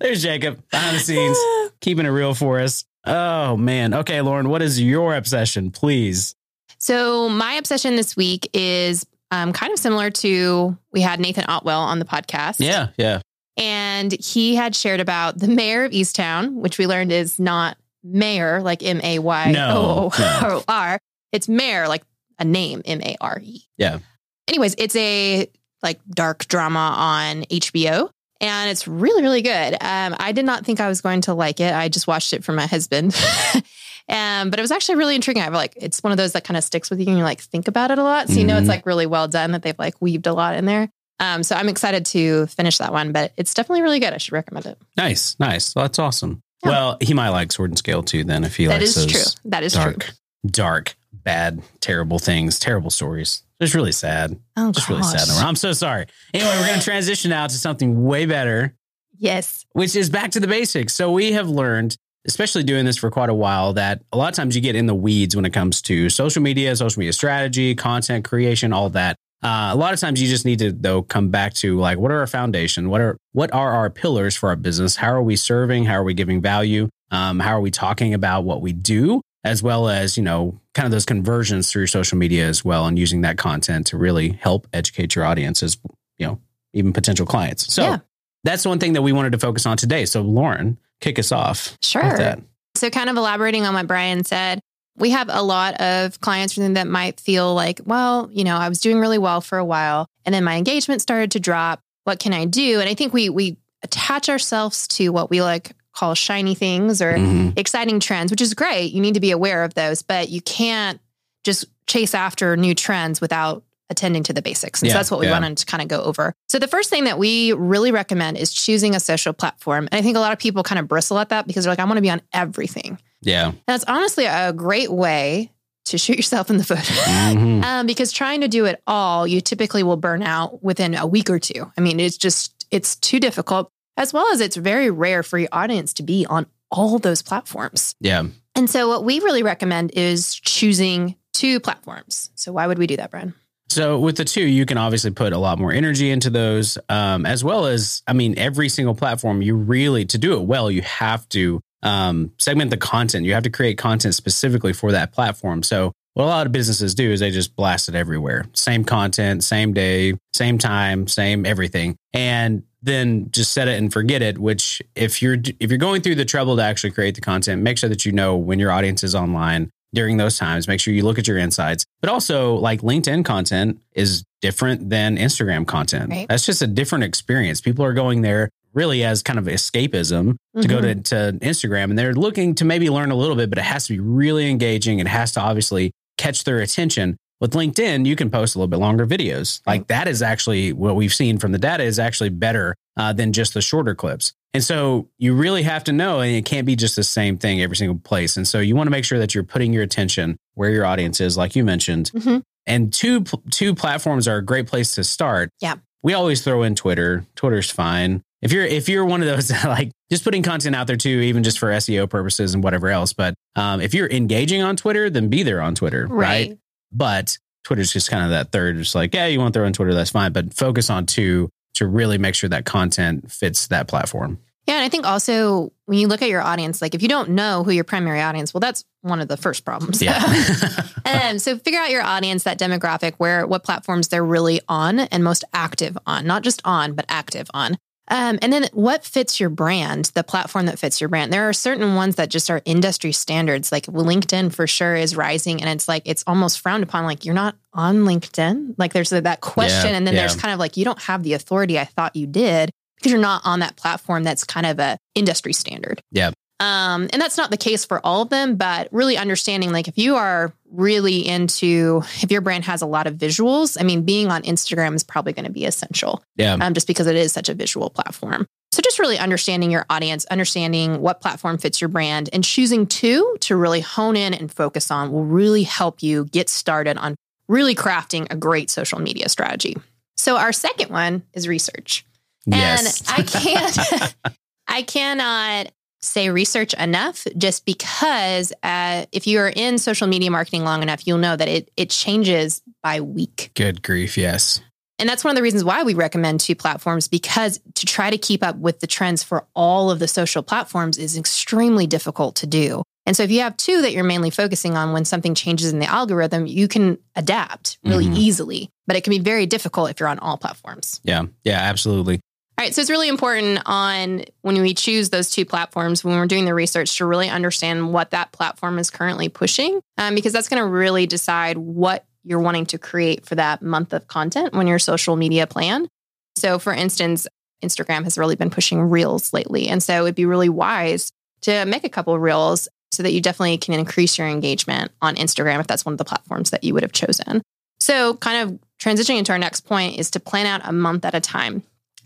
There's 0.00 0.22
Jacob 0.22 0.62
behind 0.70 0.96
the 0.96 1.00
scenes, 1.00 1.38
keeping 1.80 2.06
it 2.06 2.10
real 2.10 2.34
for 2.34 2.60
us. 2.60 2.84
Oh 3.04 3.56
man. 3.56 3.94
Okay, 3.94 4.20
Lauren, 4.20 4.48
what 4.48 4.62
is 4.62 4.80
your 4.80 5.14
obsession, 5.14 5.70
please? 5.70 6.34
So 6.78 7.28
my 7.28 7.54
obsession 7.54 7.96
this 7.96 8.16
week 8.16 8.48
is 8.52 9.06
um, 9.30 9.52
kind 9.52 9.72
of 9.72 9.78
similar 9.78 10.10
to 10.10 10.76
we 10.92 11.00
had 11.00 11.20
Nathan 11.20 11.44
Otwell 11.48 11.80
on 11.80 11.98
the 11.98 12.04
podcast. 12.04 12.56
Yeah, 12.58 12.88
yeah. 12.96 13.20
And 13.56 14.12
he 14.12 14.54
had 14.54 14.74
shared 14.74 15.00
about 15.00 15.38
the 15.38 15.48
Mare 15.48 15.84
of 15.84 15.92
Easttown, 15.92 16.54
which 16.54 16.78
we 16.78 16.86
learned 16.86 17.12
is 17.12 17.38
not 17.38 17.76
mayor, 18.02 18.60
like 18.62 18.82
M 18.82 19.00
A 19.02 19.18
Y 19.18 19.54
O 19.58 20.10
O 20.12 20.64
R. 20.68 20.98
It's 21.32 21.48
Mare, 21.48 21.88
like 21.88 22.02
a 22.38 22.44
name, 22.44 22.82
M 22.84 23.00
A 23.00 23.16
R 23.20 23.40
E. 23.42 23.62
Yeah. 23.78 24.00
Anyways, 24.48 24.74
it's 24.76 24.94
a 24.96 25.48
like 25.82 25.98
dark 26.10 26.46
drama 26.46 26.94
on 26.96 27.42
HBO. 27.44 28.10
And 28.42 28.68
it's 28.70 28.86
really, 28.88 29.22
really 29.22 29.40
good. 29.42 29.74
Um, 29.80 30.16
I 30.18 30.32
did 30.32 30.44
not 30.44 30.66
think 30.66 30.80
I 30.80 30.88
was 30.88 31.00
going 31.00 31.20
to 31.22 31.34
like 31.34 31.60
it. 31.60 31.72
I 31.72 31.88
just 31.88 32.06
watched 32.06 32.32
it 32.32 32.42
for 32.44 32.52
my 32.52 32.66
husband. 32.66 33.14
um, 34.08 34.50
but 34.50 34.58
it 34.58 34.62
was 34.62 34.70
actually 34.72 34.96
really 34.96 35.14
intriguing. 35.14 35.42
I 35.42 35.48
like 35.48 35.74
it's 35.76 36.02
one 36.02 36.10
of 36.10 36.16
those 36.16 36.32
that 36.32 36.44
kind 36.44 36.56
of 36.56 36.64
sticks 36.64 36.90
with 36.90 36.98
you 37.00 37.06
and 37.08 37.18
you 37.18 37.24
like 37.24 37.40
think 37.40 37.68
about 37.68 37.90
it 37.90 37.98
a 37.98 38.02
lot. 38.02 38.28
So 38.28 38.34
you 38.34 38.44
know 38.44 38.56
it's 38.56 38.64
Mhm. 38.66 38.68
like 38.70 38.86
really 38.86 39.06
well 39.06 39.28
done 39.28 39.52
that 39.52 39.62
they've 39.62 39.78
like 39.78 39.94
weaved 40.00 40.26
a 40.26 40.32
lot 40.32 40.56
in 40.56 40.64
there. 40.66 40.90
Um, 41.20 41.44
so 41.44 41.54
I'm 41.54 41.68
excited 41.68 42.04
to 42.06 42.46
finish 42.48 42.78
that 42.78 42.92
one, 42.92 43.12
but 43.12 43.32
it's 43.36 43.54
definitely 43.54 43.82
really 43.82 44.00
good. 44.00 44.12
I 44.12 44.16
should 44.18 44.32
recommend 44.32 44.66
it. 44.66 44.78
Nice, 44.96 45.36
nice. 45.38 45.72
Well, 45.74 45.84
that's 45.84 46.00
awesome. 46.00 46.42
Yeah. 46.64 46.70
Well, 46.70 46.96
he 47.00 47.14
might 47.14 47.28
like 47.28 47.52
Sword 47.52 47.70
and 47.70 47.78
Scale 47.78 48.02
too. 48.02 48.24
Then, 48.24 48.42
if 48.42 48.56
he 48.56 48.66
That 48.66 48.80
likes 48.80 48.96
is 48.96 49.06
those 49.06 49.12
true. 49.12 49.50
That 49.50 49.62
is 49.62 49.72
true. 49.72 49.82
dark, 49.82 50.10
dark, 50.44 50.94
bad, 51.12 51.62
terrible 51.80 52.18
things, 52.18 52.58
terrible 52.58 52.90
stories. 52.90 53.42
It's 53.62 53.74
really 53.74 53.92
sad. 53.92 54.38
Oh, 54.56 54.72
Just 54.72 54.88
really 54.88 55.02
sad. 55.04 55.28
I'm 55.44 55.56
so 55.56 55.72
sorry. 55.72 56.06
Anyway, 56.34 56.50
we're 56.58 56.66
going 56.66 56.78
to 56.80 56.84
transition 56.84 57.30
now 57.30 57.46
to 57.46 57.54
something 57.54 58.04
way 58.04 58.26
better. 58.26 58.74
Yes. 59.18 59.64
which 59.72 59.94
is 59.94 60.10
back 60.10 60.32
to 60.32 60.40
the 60.40 60.48
basics. 60.48 60.94
So 60.94 61.12
we 61.12 61.30
have 61.32 61.48
learned, 61.48 61.96
especially 62.26 62.64
doing 62.64 62.84
this 62.84 62.96
for 62.96 63.08
quite 63.08 63.30
a 63.30 63.34
while, 63.34 63.72
that 63.74 64.02
a 64.12 64.16
lot 64.16 64.30
of 64.30 64.34
times 64.34 64.56
you 64.56 64.60
get 64.62 64.74
in 64.74 64.86
the 64.86 64.96
weeds 64.96 65.36
when 65.36 65.44
it 65.44 65.52
comes 65.52 65.80
to 65.82 66.10
social 66.10 66.42
media, 66.42 66.74
social 66.74 66.98
media 66.98 67.12
strategy, 67.12 67.76
content 67.76 68.24
creation, 68.24 68.72
all 68.72 68.88
that. 68.90 69.14
Uh, 69.44 69.70
a 69.72 69.76
lot 69.76 69.92
of 69.94 70.00
times 70.00 70.20
you 70.20 70.28
just 70.28 70.44
need 70.44 70.58
to 70.60 70.72
though 70.72 71.02
come 71.02 71.28
back 71.28 71.52
to 71.54 71.78
like 71.78 71.98
what 71.98 72.10
are 72.10 72.18
our 72.18 72.26
foundation? 72.26 72.88
What 72.88 73.00
are 73.00 73.16
what 73.32 73.52
are 73.52 73.72
our 73.72 73.90
pillars 73.90 74.34
for 74.36 74.48
our 74.48 74.56
business? 74.56 74.96
How 74.96 75.12
are 75.12 75.22
we 75.22 75.36
serving? 75.36 75.84
How 75.84 75.94
are 75.94 76.04
we 76.04 76.14
giving 76.14 76.40
value? 76.40 76.88
Um, 77.12 77.38
how 77.40 77.56
are 77.56 77.60
we 77.60 77.70
talking 77.70 78.14
about 78.14 78.42
what 78.44 78.60
we 78.60 78.72
do? 78.72 79.20
As 79.44 79.62
well 79.62 79.88
as, 79.88 80.16
you 80.16 80.22
know, 80.22 80.60
kind 80.74 80.86
of 80.86 80.92
those 80.92 81.04
conversions 81.04 81.70
through 81.70 81.88
social 81.88 82.16
media 82.16 82.46
as 82.46 82.64
well, 82.64 82.86
and 82.86 82.98
using 82.98 83.22
that 83.22 83.38
content 83.38 83.88
to 83.88 83.96
really 83.96 84.30
help 84.30 84.68
educate 84.72 85.14
your 85.16 85.24
audiences, 85.24 85.76
you 86.18 86.26
know, 86.26 86.40
even 86.72 86.92
potential 86.92 87.26
clients. 87.26 87.72
So 87.74 87.82
Yeah. 87.82 87.98
that's 88.44 88.64
one 88.64 88.78
thing 88.78 88.92
that 88.92 89.02
we 89.02 89.12
wanted 89.12 89.32
to 89.32 89.38
focus 89.38 89.66
on 89.66 89.76
today. 89.76 90.04
So, 90.06 90.22
Lauren, 90.22 90.78
kick 91.00 91.18
us 91.18 91.32
off. 91.32 91.76
Sure. 91.82 92.04
with 92.06 92.18
that. 92.18 92.38
So, 92.76 92.88
kind 92.88 93.10
of 93.10 93.16
elaborating 93.16 93.66
on 93.66 93.74
what 93.74 93.86
Brian 93.88 94.24
said, 94.24 94.60
we 94.96 95.10
have 95.10 95.28
a 95.30 95.42
lot 95.42 95.80
of 95.80 96.20
clients 96.20 96.54
that 96.54 96.86
might 96.86 97.18
feel 97.18 97.54
like, 97.54 97.80
well, 97.84 98.28
you 98.32 98.44
know, 98.44 98.56
I 98.56 98.68
was 98.68 98.80
doing 98.80 98.98
really 99.00 99.18
well 99.18 99.40
for 99.40 99.58
a 99.58 99.64
while 99.64 100.06
and 100.24 100.34
then 100.34 100.44
my 100.44 100.56
engagement 100.56 101.02
started 101.02 101.32
to 101.32 101.40
drop. 101.40 101.80
What 102.04 102.18
can 102.20 102.32
I 102.32 102.44
do? 102.44 102.78
And 102.80 102.88
I 102.88 102.94
think 102.94 103.12
we 103.12 103.28
we 103.28 103.56
attach 103.82 104.28
ourselves 104.28 104.86
to 104.88 105.08
what 105.10 105.30
we 105.30 105.42
like 105.42 105.72
call 105.94 106.14
shiny 106.14 106.54
things 106.54 107.00
or 107.02 107.14
Mhm. 107.14 107.58
exciting 107.58 108.00
trends, 108.00 108.30
which 108.30 108.40
is 108.40 108.54
great. 108.54 108.92
You 108.92 109.00
need 109.00 109.14
to 109.14 109.20
be 109.20 109.30
aware 109.30 109.62
of 109.64 109.74
those, 109.74 110.02
but 110.02 110.28
you 110.30 110.40
can't 110.40 111.00
just 111.44 111.66
chase 111.86 112.14
after 112.14 112.56
new 112.56 112.74
trends 112.74 113.20
without 113.20 113.62
attending 113.90 114.22
to 114.22 114.32
the 114.32 114.40
basics. 114.40 114.80
And 114.80 114.88
Yeah, 114.88 114.94
so 114.94 114.98
that's 115.00 115.10
what 115.10 115.20
we 115.20 115.26
yeah. 115.26 115.32
wanted 115.32 115.58
to 115.58 115.66
kind 115.66 115.82
of 115.82 115.88
go 115.88 116.02
over. 116.02 116.32
So 116.48 116.58
the 116.58 116.68
first 116.68 116.88
thing 116.88 117.04
that 117.04 117.18
we 117.18 117.52
really 117.52 117.90
recommend 117.92 118.38
is 118.38 118.50
choosing 118.52 118.94
a 118.94 119.00
social 119.00 119.34
platform. 119.34 119.86
And 119.92 119.98
I 119.98 120.02
think 120.02 120.16
a 120.16 120.20
lot 120.20 120.32
of 120.32 120.38
people 120.38 120.62
kind 120.62 120.78
of 120.78 120.88
bristle 120.88 121.18
at 121.18 121.28
that 121.28 121.46
because 121.46 121.64
they're 121.64 121.72
like, 121.72 121.78
I 121.80 121.84
want 121.84 121.98
to 121.98 122.02
be 122.02 122.08
on 122.10 122.22
everything. 122.32 122.98
Yeah. 123.20 123.48
And 123.48 123.58
that's 123.66 123.84
honestly 123.86 124.24
a 124.24 124.52
great 124.54 124.90
way 124.90 125.50
to 125.86 125.98
shoot 125.98 126.16
yourself 126.16 126.48
in 126.48 126.56
the 126.56 126.64
foot. 126.64 126.78
Mhm. 126.78 127.62
um, 127.64 127.86
because 127.86 128.12
trying 128.12 128.40
to 128.40 128.48
do 128.48 128.64
it 128.64 128.80
all, 128.86 129.26
you 129.26 129.40
typically 129.42 129.82
will 129.82 129.96
burn 129.98 130.22
out 130.22 130.62
within 130.62 130.94
a 130.94 131.06
week 131.06 131.28
or 131.28 131.38
two. 131.38 131.70
I 131.76 131.80
mean, 131.82 132.00
it's 132.00 132.16
just, 132.16 132.64
it's 132.70 132.96
too 132.96 133.20
difficult, 133.20 133.68
as 133.96 134.12
well 134.12 134.32
as 134.32 134.40
it's 134.40 134.56
very 134.56 134.90
rare 134.90 135.22
for 135.22 135.38
your 135.38 135.48
audience 135.52 135.94
to 135.94 136.02
be 136.02 136.26
on 136.26 136.46
all 136.70 136.98
those 136.98 137.22
platforms. 137.22 137.94
Yeah. 138.00 138.24
And 138.54 138.68
so, 138.68 138.88
what 138.88 139.04
we 139.04 139.20
really 139.20 139.42
recommend 139.42 139.92
is 139.94 140.34
choosing 140.34 141.16
two 141.32 141.60
platforms. 141.60 142.30
So, 142.34 142.52
why 142.52 142.66
would 142.66 142.78
we 142.78 142.86
do 142.86 142.96
that, 142.96 143.10
Brian? 143.10 143.34
So 143.72 143.98
with 143.98 144.18
the 144.18 144.26
two, 144.26 144.46
you 144.46 144.66
can 144.66 144.76
obviously 144.76 145.12
put 145.12 145.32
a 145.32 145.38
lot 145.38 145.58
more 145.58 145.72
energy 145.72 146.10
into 146.10 146.28
those, 146.28 146.76
um, 146.90 147.24
as 147.24 147.42
well 147.42 147.64
as, 147.64 148.02
I 148.06 148.12
mean, 148.12 148.38
every 148.38 148.68
single 148.68 148.94
platform. 148.94 149.40
You 149.40 149.56
really 149.56 150.04
to 150.06 150.18
do 150.18 150.38
it 150.38 150.42
well, 150.42 150.70
you 150.70 150.82
have 150.82 151.26
to 151.30 151.58
um, 151.82 152.32
segment 152.38 152.70
the 152.70 152.76
content. 152.76 153.24
You 153.24 153.32
have 153.32 153.44
to 153.44 153.50
create 153.50 153.78
content 153.78 154.14
specifically 154.14 154.74
for 154.74 154.92
that 154.92 155.12
platform. 155.12 155.62
So 155.62 155.92
what 156.14 156.24
a 156.24 156.26
lot 156.26 156.46
of 156.46 156.52
businesses 156.52 156.94
do 156.94 157.10
is 157.10 157.20
they 157.20 157.30
just 157.30 157.56
blast 157.56 157.88
it 157.88 157.94
everywhere. 157.94 158.46
Same 158.52 158.84
content, 158.84 159.44
same 159.44 159.72
day, 159.72 160.14
same 160.34 160.58
time, 160.58 161.06
same 161.08 161.46
everything, 161.46 161.96
and 162.12 162.62
then 162.82 163.30
just 163.30 163.52
set 163.52 163.68
it 163.68 163.78
and 163.78 163.92
forget 163.92 164.22
it. 164.22 164.38
Which 164.38 164.82
if 164.94 165.22
you're 165.22 165.38
if 165.60 165.70
you're 165.70 165.78
going 165.78 166.02
through 166.02 166.16
the 166.16 166.24
trouble 166.24 166.56
to 166.56 166.62
actually 166.62 166.90
create 166.90 167.14
the 167.14 167.20
content, 167.20 167.62
make 167.62 167.78
sure 167.78 167.88
that 167.88 168.04
you 168.04 168.12
know 168.12 168.36
when 168.36 168.58
your 168.58 168.72
audience 168.72 169.02
is 169.02 169.14
online 169.14 169.70
during 169.94 170.16
those 170.16 170.38
times. 170.38 170.68
Make 170.68 170.80
sure 170.80 170.92
you 170.94 171.04
look 171.04 171.18
at 171.18 171.28
your 171.28 171.38
insights. 171.38 171.84
But 172.00 172.10
also, 172.10 172.54
like 172.54 172.80
LinkedIn 172.80 173.24
content 173.24 173.80
is 173.92 174.24
different 174.40 174.90
than 174.90 175.16
Instagram 175.16 175.66
content. 175.66 176.10
Right. 176.10 176.26
That's 176.28 176.46
just 176.46 176.62
a 176.62 176.66
different 176.66 177.04
experience. 177.04 177.60
People 177.60 177.84
are 177.84 177.92
going 177.92 178.22
there 178.22 178.50
really 178.74 179.04
as 179.04 179.22
kind 179.22 179.38
of 179.38 179.44
escapism 179.44 180.36
to 180.58 180.66
go 180.66 180.80
to, 180.80 180.94
mm-hmm. 180.94 181.00
to 181.02 181.46
Instagram 181.46 181.84
and 181.84 181.98
they're 181.98 182.14
looking 182.14 182.54
to 182.54 182.64
maybe 182.64 182.88
learn 182.88 183.10
a 183.10 183.14
little 183.14 183.36
bit, 183.36 183.50
but 183.50 183.58
it 183.58 183.64
has 183.64 183.86
to 183.86 183.92
be 183.92 184.00
really 184.00 184.48
engaging. 184.48 184.98
It 184.98 185.06
has 185.06 185.32
to 185.32 185.40
obviously 185.40 185.92
catch 186.18 186.44
their 186.44 186.58
attention. 186.60 187.16
With 187.40 187.52
LinkedIn, 187.54 188.06
you 188.06 188.14
can 188.14 188.30
post 188.30 188.54
a 188.54 188.58
little 188.58 188.68
bit 188.68 188.78
longer 188.78 189.04
videos. 189.06 189.60
Like 189.66 189.88
that 189.88 190.06
is 190.06 190.22
actually 190.22 190.72
what 190.72 190.94
we've 190.94 191.12
seen 191.12 191.38
from 191.38 191.50
the 191.52 191.58
data 191.58 191.82
is 191.82 191.98
actually 191.98 192.28
better 192.28 192.76
uh, 192.96 193.12
than 193.12 193.32
just 193.32 193.54
the 193.54 193.60
shorter 193.60 193.94
clips. 193.96 194.32
And 194.54 194.62
so 194.62 195.08
you 195.18 195.34
really 195.34 195.62
have 195.62 195.82
to 195.84 195.92
know, 195.92 196.20
and 196.20 196.30
it 196.36 196.44
can't 196.44 196.66
be 196.66 196.76
just 196.76 196.94
the 196.94 197.02
same 197.02 197.38
thing 197.38 197.60
every 197.60 197.74
single 197.76 197.98
place. 197.98 198.36
And 198.36 198.46
so 198.46 198.60
you 198.60 198.76
want 198.76 198.86
to 198.86 198.90
make 198.92 199.04
sure 199.04 199.18
that 199.18 199.34
you're 199.34 199.42
putting 199.44 199.72
your 199.72 199.82
attention 199.82 200.36
where 200.54 200.70
your 200.70 200.84
audience 200.84 201.20
is, 201.20 201.36
like 201.36 201.56
you 201.56 201.64
mentioned. 201.64 202.12
Mhm. 202.14 202.42
And 202.66 202.92
two 202.92 203.24
two 203.50 203.74
platforms 203.74 204.28
are 204.28 204.36
a 204.36 204.44
great 204.44 204.66
place 204.68 204.94
to 204.94 205.02
start. 205.04 205.50
Yeah. 205.60 205.76
we 206.04 206.14
always 206.14 206.42
throw 206.42 206.62
in 206.64 206.74
Twitter. 206.74 207.24
Twitter's 207.36 207.70
fine. 207.70 208.22
If 208.42 208.52
you're 208.52 208.66
if 208.66 208.88
you're 208.88 209.04
one 209.04 209.22
of 209.22 209.28
those 209.28 209.50
like 209.64 209.90
just 210.10 210.24
putting 210.24 210.42
content 210.42 210.76
out 210.76 210.86
there 210.86 210.96
too, 210.96 211.20
even 211.20 211.42
just 211.42 211.58
for 211.58 211.70
SEO 211.70 212.10
purposes 212.10 212.54
and 212.54 212.62
whatever 212.62 212.88
else. 212.88 213.12
But 213.12 213.34
um, 213.56 213.80
if 213.80 213.94
you're 213.94 214.10
engaging 214.10 214.62
on 214.62 214.76
Twitter, 214.76 215.08
then 215.08 215.28
be 215.28 215.42
there 215.42 215.62
on 215.62 215.74
Twitter, 215.74 216.06
right? 216.08 216.48
Right. 216.48 216.58
But 216.90 217.38
Twitter's 217.64 217.92
just 217.92 218.10
kind 218.10 218.24
of 218.24 218.30
that 218.30 218.52
third, 218.52 218.76
just 218.76 218.94
like, 218.94 219.14
yeah, 219.14 219.26
you 219.26 219.38
want 219.38 219.54
to 219.54 219.58
throw 219.58 219.66
in 219.66 219.72
Twitter, 219.72 219.94
that's 219.94 220.10
fine. 220.10 220.32
But 220.32 220.52
focus 220.52 220.90
on 220.90 221.06
two 221.06 221.48
to 221.74 221.86
really 221.86 222.18
make 222.18 222.34
sure 222.34 222.50
that 222.50 222.64
content 222.64 223.30
fits 223.30 223.68
that 223.68 223.88
platform. 223.88 224.38
Yeah. 224.66 224.74
And 224.74 224.84
I 224.84 224.88
think 224.88 225.06
also 225.06 225.72
when 225.86 225.98
you 225.98 226.06
look 226.06 226.22
at 226.22 226.28
your 226.28 226.42
audience, 226.42 226.80
like 226.80 226.94
if 226.94 227.02
you 227.02 227.08
don't 227.08 227.30
know 227.30 227.64
who 227.64 227.72
your 227.72 227.84
primary 227.84 228.20
audience, 228.20 228.54
well, 228.54 228.60
that's 228.60 228.84
one 229.00 229.20
of 229.20 229.26
the 229.26 229.36
first 229.36 229.64
problems. 229.64 230.00
Yeah. 230.00 230.22
um, 231.04 231.38
so 231.38 231.58
figure 231.58 231.80
out 231.80 231.90
your 231.90 232.02
audience, 232.02 232.44
that 232.44 232.58
demographic, 232.58 233.14
where 233.18 233.46
what 233.46 233.64
platforms 233.64 234.08
they're 234.08 234.24
really 234.24 234.60
on 234.68 235.00
and 235.00 235.24
most 235.24 235.44
active 235.52 235.98
on, 236.06 236.26
not 236.26 236.42
just 236.42 236.62
on, 236.64 236.94
but 236.94 237.04
active 237.08 237.48
on. 237.54 237.76
Um, 238.12 238.38
and 238.42 238.52
then 238.52 238.68
what 238.74 239.06
fits 239.06 239.40
your 239.40 239.48
brand, 239.48 240.10
the 240.14 240.22
platform 240.22 240.66
that 240.66 240.78
fits 240.78 241.00
your 241.00 241.08
brand. 241.08 241.32
There 241.32 241.48
are 241.48 241.54
certain 241.54 241.94
ones 241.94 242.16
that 242.16 242.28
just 242.28 242.50
are 242.50 242.60
industry 242.66 243.10
standards. 243.10 243.72
Like 243.72 243.86
LinkedIn 243.86 244.52
for 244.52 244.66
sure 244.66 244.94
is 244.94 245.16
rising, 245.16 245.62
and 245.62 245.70
it's 245.70 245.88
like 245.88 246.02
it's 246.04 246.22
almost 246.26 246.60
frowned 246.60 246.82
upon. 246.82 247.04
Like 247.04 247.24
you're 247.24 247.34
not 247.34 247.56
on 247.72 248.00
LinkedIn. 248.04 248.74
Like 248.76 248.92
there's 248.92 249.10
that 249.10 249.40
question, 249.40 249.92
Yeah, 249.92 249.96
and 249.96 250.06
then 250.06 250.12
yeah. 250.14 250.20
there's 250.20 250.36
kind 250.36 250.52
of 250.52 250.60
like 250.60 250.76
you 250.76 250.84
don't 250.84 251.00
have 251.00 251.22
the 251.22 251.32
authority 251.32 251.78
I 251.78 251.86
thought 251.86 252.14
you 252.14 252.26
did 252.26 252.70
because 252.96 253.12
you're 253.12 253.20
not 253.20 253.40
on 253.46 253.60
that 253.60 253.76
platform 253.76 254.24
that's 254.24 254.44
kind 254.44 254.66
of 254.66 254.78
a 254.78 254.98
industry 255.14 255.54
standard. 255.54 256.02
Yeah. 256.10 256.32
Um, 256.62 257.08
and 257.12 257.20
that's 257.20 257.36
not 257.36 257.50
the 257.50 257.56
case 257.56 257.84
for 257.84 258.00
all 258.06 258.22
of 258.22 258.28
them, 258.28 258.54
but 258.54 258.88
really 258.92 259.16
understanding 259.16 259.72
like 259.72 259.88
if 259.88 259.98
you 259.98 260.14
are 260.14 260.54
really 260.70 261.26
into, 261.26 262.04
if 262.22 262.30
your 262.30 262.40
brand 262.40 262.64
has 262.66 262.82
a 262.82 262.86
lot 262.86 263.08
of 263.08 263.16
visuals, 263.16 263.76
I 263.80 263.82
mean, 263.82 264.02
being 264.02 264.30
on 264.30 264.42
Instagram 264.42 264.94
is 264.94 265.02
probably 265.02 265.32
going 265.32 265.46
to 265.46 265.50
be 265.50 265.64
essential 265.64 266.22
yeah. 266.36 266.54
um, 266.54 266.72
just 266.72 266.86
because 266.86 267.08
it 267.08 267.16
is 267.16 267.32
such 267.32 267.48
a 267.48 267.54
visual 267.54 267.90
platform. 267.90 268.46
So 268.70 268.80
just 268.80 269.00
really 269.00 269.18
understanding 269.18 269.72
your 269.72 269.86
audience, 269.90 270.24
understanding 270.26 271.00
what 271.00 271.20
platform 271.20 271.58
fits 271.58 271.80
your 271.80 271.88
brand, 271.88 272.30
and 272.32 272.44
choosing 272.44 272.86
two 272.86 273.36
to 273.40 273.56
really 273.56 273.80
hone 273.80 274.14
in 274.14 274.32
and 274.32 274.50
focus 274.50 274.92
on 274.92 275.10
will 275.10 275.24
really 275.24 275.64
help 275.64 276.00
you 276.00 276.26
get 276.26 276.48
started 276.48 276.96
on 276.96 277.16
really 277.48 277.74
crafting 277.74 278.28
a 278.30 278.36
great 278.36 278.70
social 278.70 279.00
media 279.00 279.28
strategy. 279.28 279.76
So 280.16 280.36
our 280.36 280.52
second 280.52 280.90
one 280.92 281.24
is 281.32 281.48
research. 281.48 282.06
yes. 282.46 283.02
And 283.10 283.18
I 283.18 283.22
can't, 283.24 284.14
I 284.68 284.82
cannot 284.82 285.72
say 286.02 286.28
research 286.30 286.74
enough 286.74 287.24
just 287.38 287.64
because 287.64 288.52
uh, 288.62 289.06
if 289.12 289.26
you 289.26 289.38
are 289.38 289.52
in 289.54 289.78
social 289.78 290.06
media 290.08 290.30
marketing 290.30 290.64
long 290.64 290.82
enough, 290.82 291.06
you'll 291.06 291.18
know 291.18 291.36
that 291.36 291.48
it, 291.48 291.70
it 291.76 291.90
changes 291.90 292.60
by 292.82 293.00
week. 293.00 293.50
Good 293.54 293.82
grief. 293.82 294.18
Yes. 294.18 294.60
And 294.98 295.08
that's 295.08 295.24
one 295.24 295.32
of 295.32 295.36
the 295.36 295.42
reasons 295.42 295.64
why 295.64 295.82
we 295.82 295.94
recommend 295.94 296.40
two 296.40 296.54
platforms 296.54 297.08
because 297.08 297.60
to 297.74 297.86
try 297.86 298.10
to 298.10 298.18
keep 298.18 298.42
up 298.44 298.56
with 298.56 298.80
the 298.80 298.86
trends 298.86 299.22
for 299.22 299.46
all 299.54 299.90
of 299.90 299.98
the 299.98 300.06
social 300.06 300.42
platforms 300.42 300.98
is 300.98 301.16
extremely 301.16 301.86
difficult 301.86 302.36
to 302.36 302.46
do. 302.46 302.82
And 303.04 303.16
so 303.16 303.24
if 303.24 303.30
you 303.32 303.40
have 303.40 303.56
two 303.56 303.82
that 303.82 303.92
you're 303.92 304.04
mainly 304.04 304.30
focusing 304.30 304.76
on 304.76 304.92
when 304.92 305.04
something 305.04 305.34
changes 305.34 305.72
in 305.72 305.80
the 305.80 305.86
algorithm, 305.90 306.46
you 306.46 306.68
can 306.68 306.98
adapt 307.16 307.78
really 307.84 308.04
Mhm. 308.06 308.16
easily, 308.16 308.68
but 308.86 308.94
it 308.94 309.02
can 309.02 309.10
be 309.10 309.18
very 309.18 309.44
difficult 309.44 309.90
if 309.90 309.98
you're 309.98 310.08
on 310.08 310.20
all 310.20 310.36
platforms. 310.38 311.00
Yeah. 311.02 311.24
Yeah. 311.42 311.58
Absolutely. 311.58 312.20
All 312.58 312.64
right, 312.64 312.74
so 312.74 312.82
it's 312.82 312.90
really 312.90 313.08
important 313.08 313.60
on 313.64 314.24
when 314.42 314.60
we 314.60 314.74
choose 314.74 315.10
those 315.10 315.30
two 315.30 315.44
platforms 315.44 316.04
when 316.04 316.16
we're 316.16 316.26
doing 316.26 316.44
the 316.44 316.54
research 316.54 316.98
to 316.98 317.06
really 317.06 317.28
understand 317.28 317.92
what 317.92 318.10
that 318.10 318.30
platform 318.32 318.78
is 318.78 318.90
currently 318.90 319.28
pushing, 319.28 319.80
um, 319.96 320.14
because 320.14 320.32
that's 320.32 320.48
going 320.48 320.62
to 320.62 320.68
really 320.68 321.06
decide 321.06 321.56
what 321.56 322.04
you're 322.24 322.38
wanting 322.38 322.66
to 322.66 322.78
create 322.78 323.24
for 323.26 323.34
that 323.36 323.62
month 323.62 323.92
of 323.92 324.06
content 324.06 324.52
when 324.52 324.66
your 324.66 324.78
social 324.78 325.16
media 325.16 325.46
plan. 325.46 325.88
So, 326.36 326.58
for 326.58 326.72
instance, 326.72 327.26
Instagram 327.64 328.04
has 328.04 328.18
really 328.18 328.36
been 328.36 328.50
pushing 328.50 328.82
reels 328.82 329.32
lately, 329.32 329.68
and 329.68 329.82
so 329.82 330.04
it'd 330.04 330.14
be 330.14 330.26
really 330.26 330.50
wise 330.50 331.10
to 331.42 331.64
make 331.64 331.84
a 331.84 331.88
couple 331.88 332.16
reels 332.18 332.68
so 332.92 333.02
that 333.02 333.12
you 333.12 333.20
definitely 333.20 333.56
can 333.58 333.74
increase 333.74 334.18
your 334.18 334.28
engagement 334.28 334.92
on 335.00 335.16
Instagram 335.16 335.58
if 335.58 335.66
that's 335.66 335.86
one 335.86 335.94
of 335.94 335.98
the 335.98 336.04
platforms 336.04 336.50
that 336.50 336.62
you 336.62 336.74
would 336.74 336.82
have 336.82 336.92
chosen. 336.92 337.42
So, 337.80 338.14
kind 338.14 338.48
of 338.48 338.58
transitioning 338.78 339.18
into 339.18 339.32
our 339.32 339.38
next 339.38 339.62
point 339.62 339.98
is 339.98 340.10
to 340.12 340.20
plan 340.20 340.46
out 340.46 340.60
a 340.64 340.72
month 340.72 341.04
at 341.04 341.14
a 341.14 341.20
time. 341.20 341.62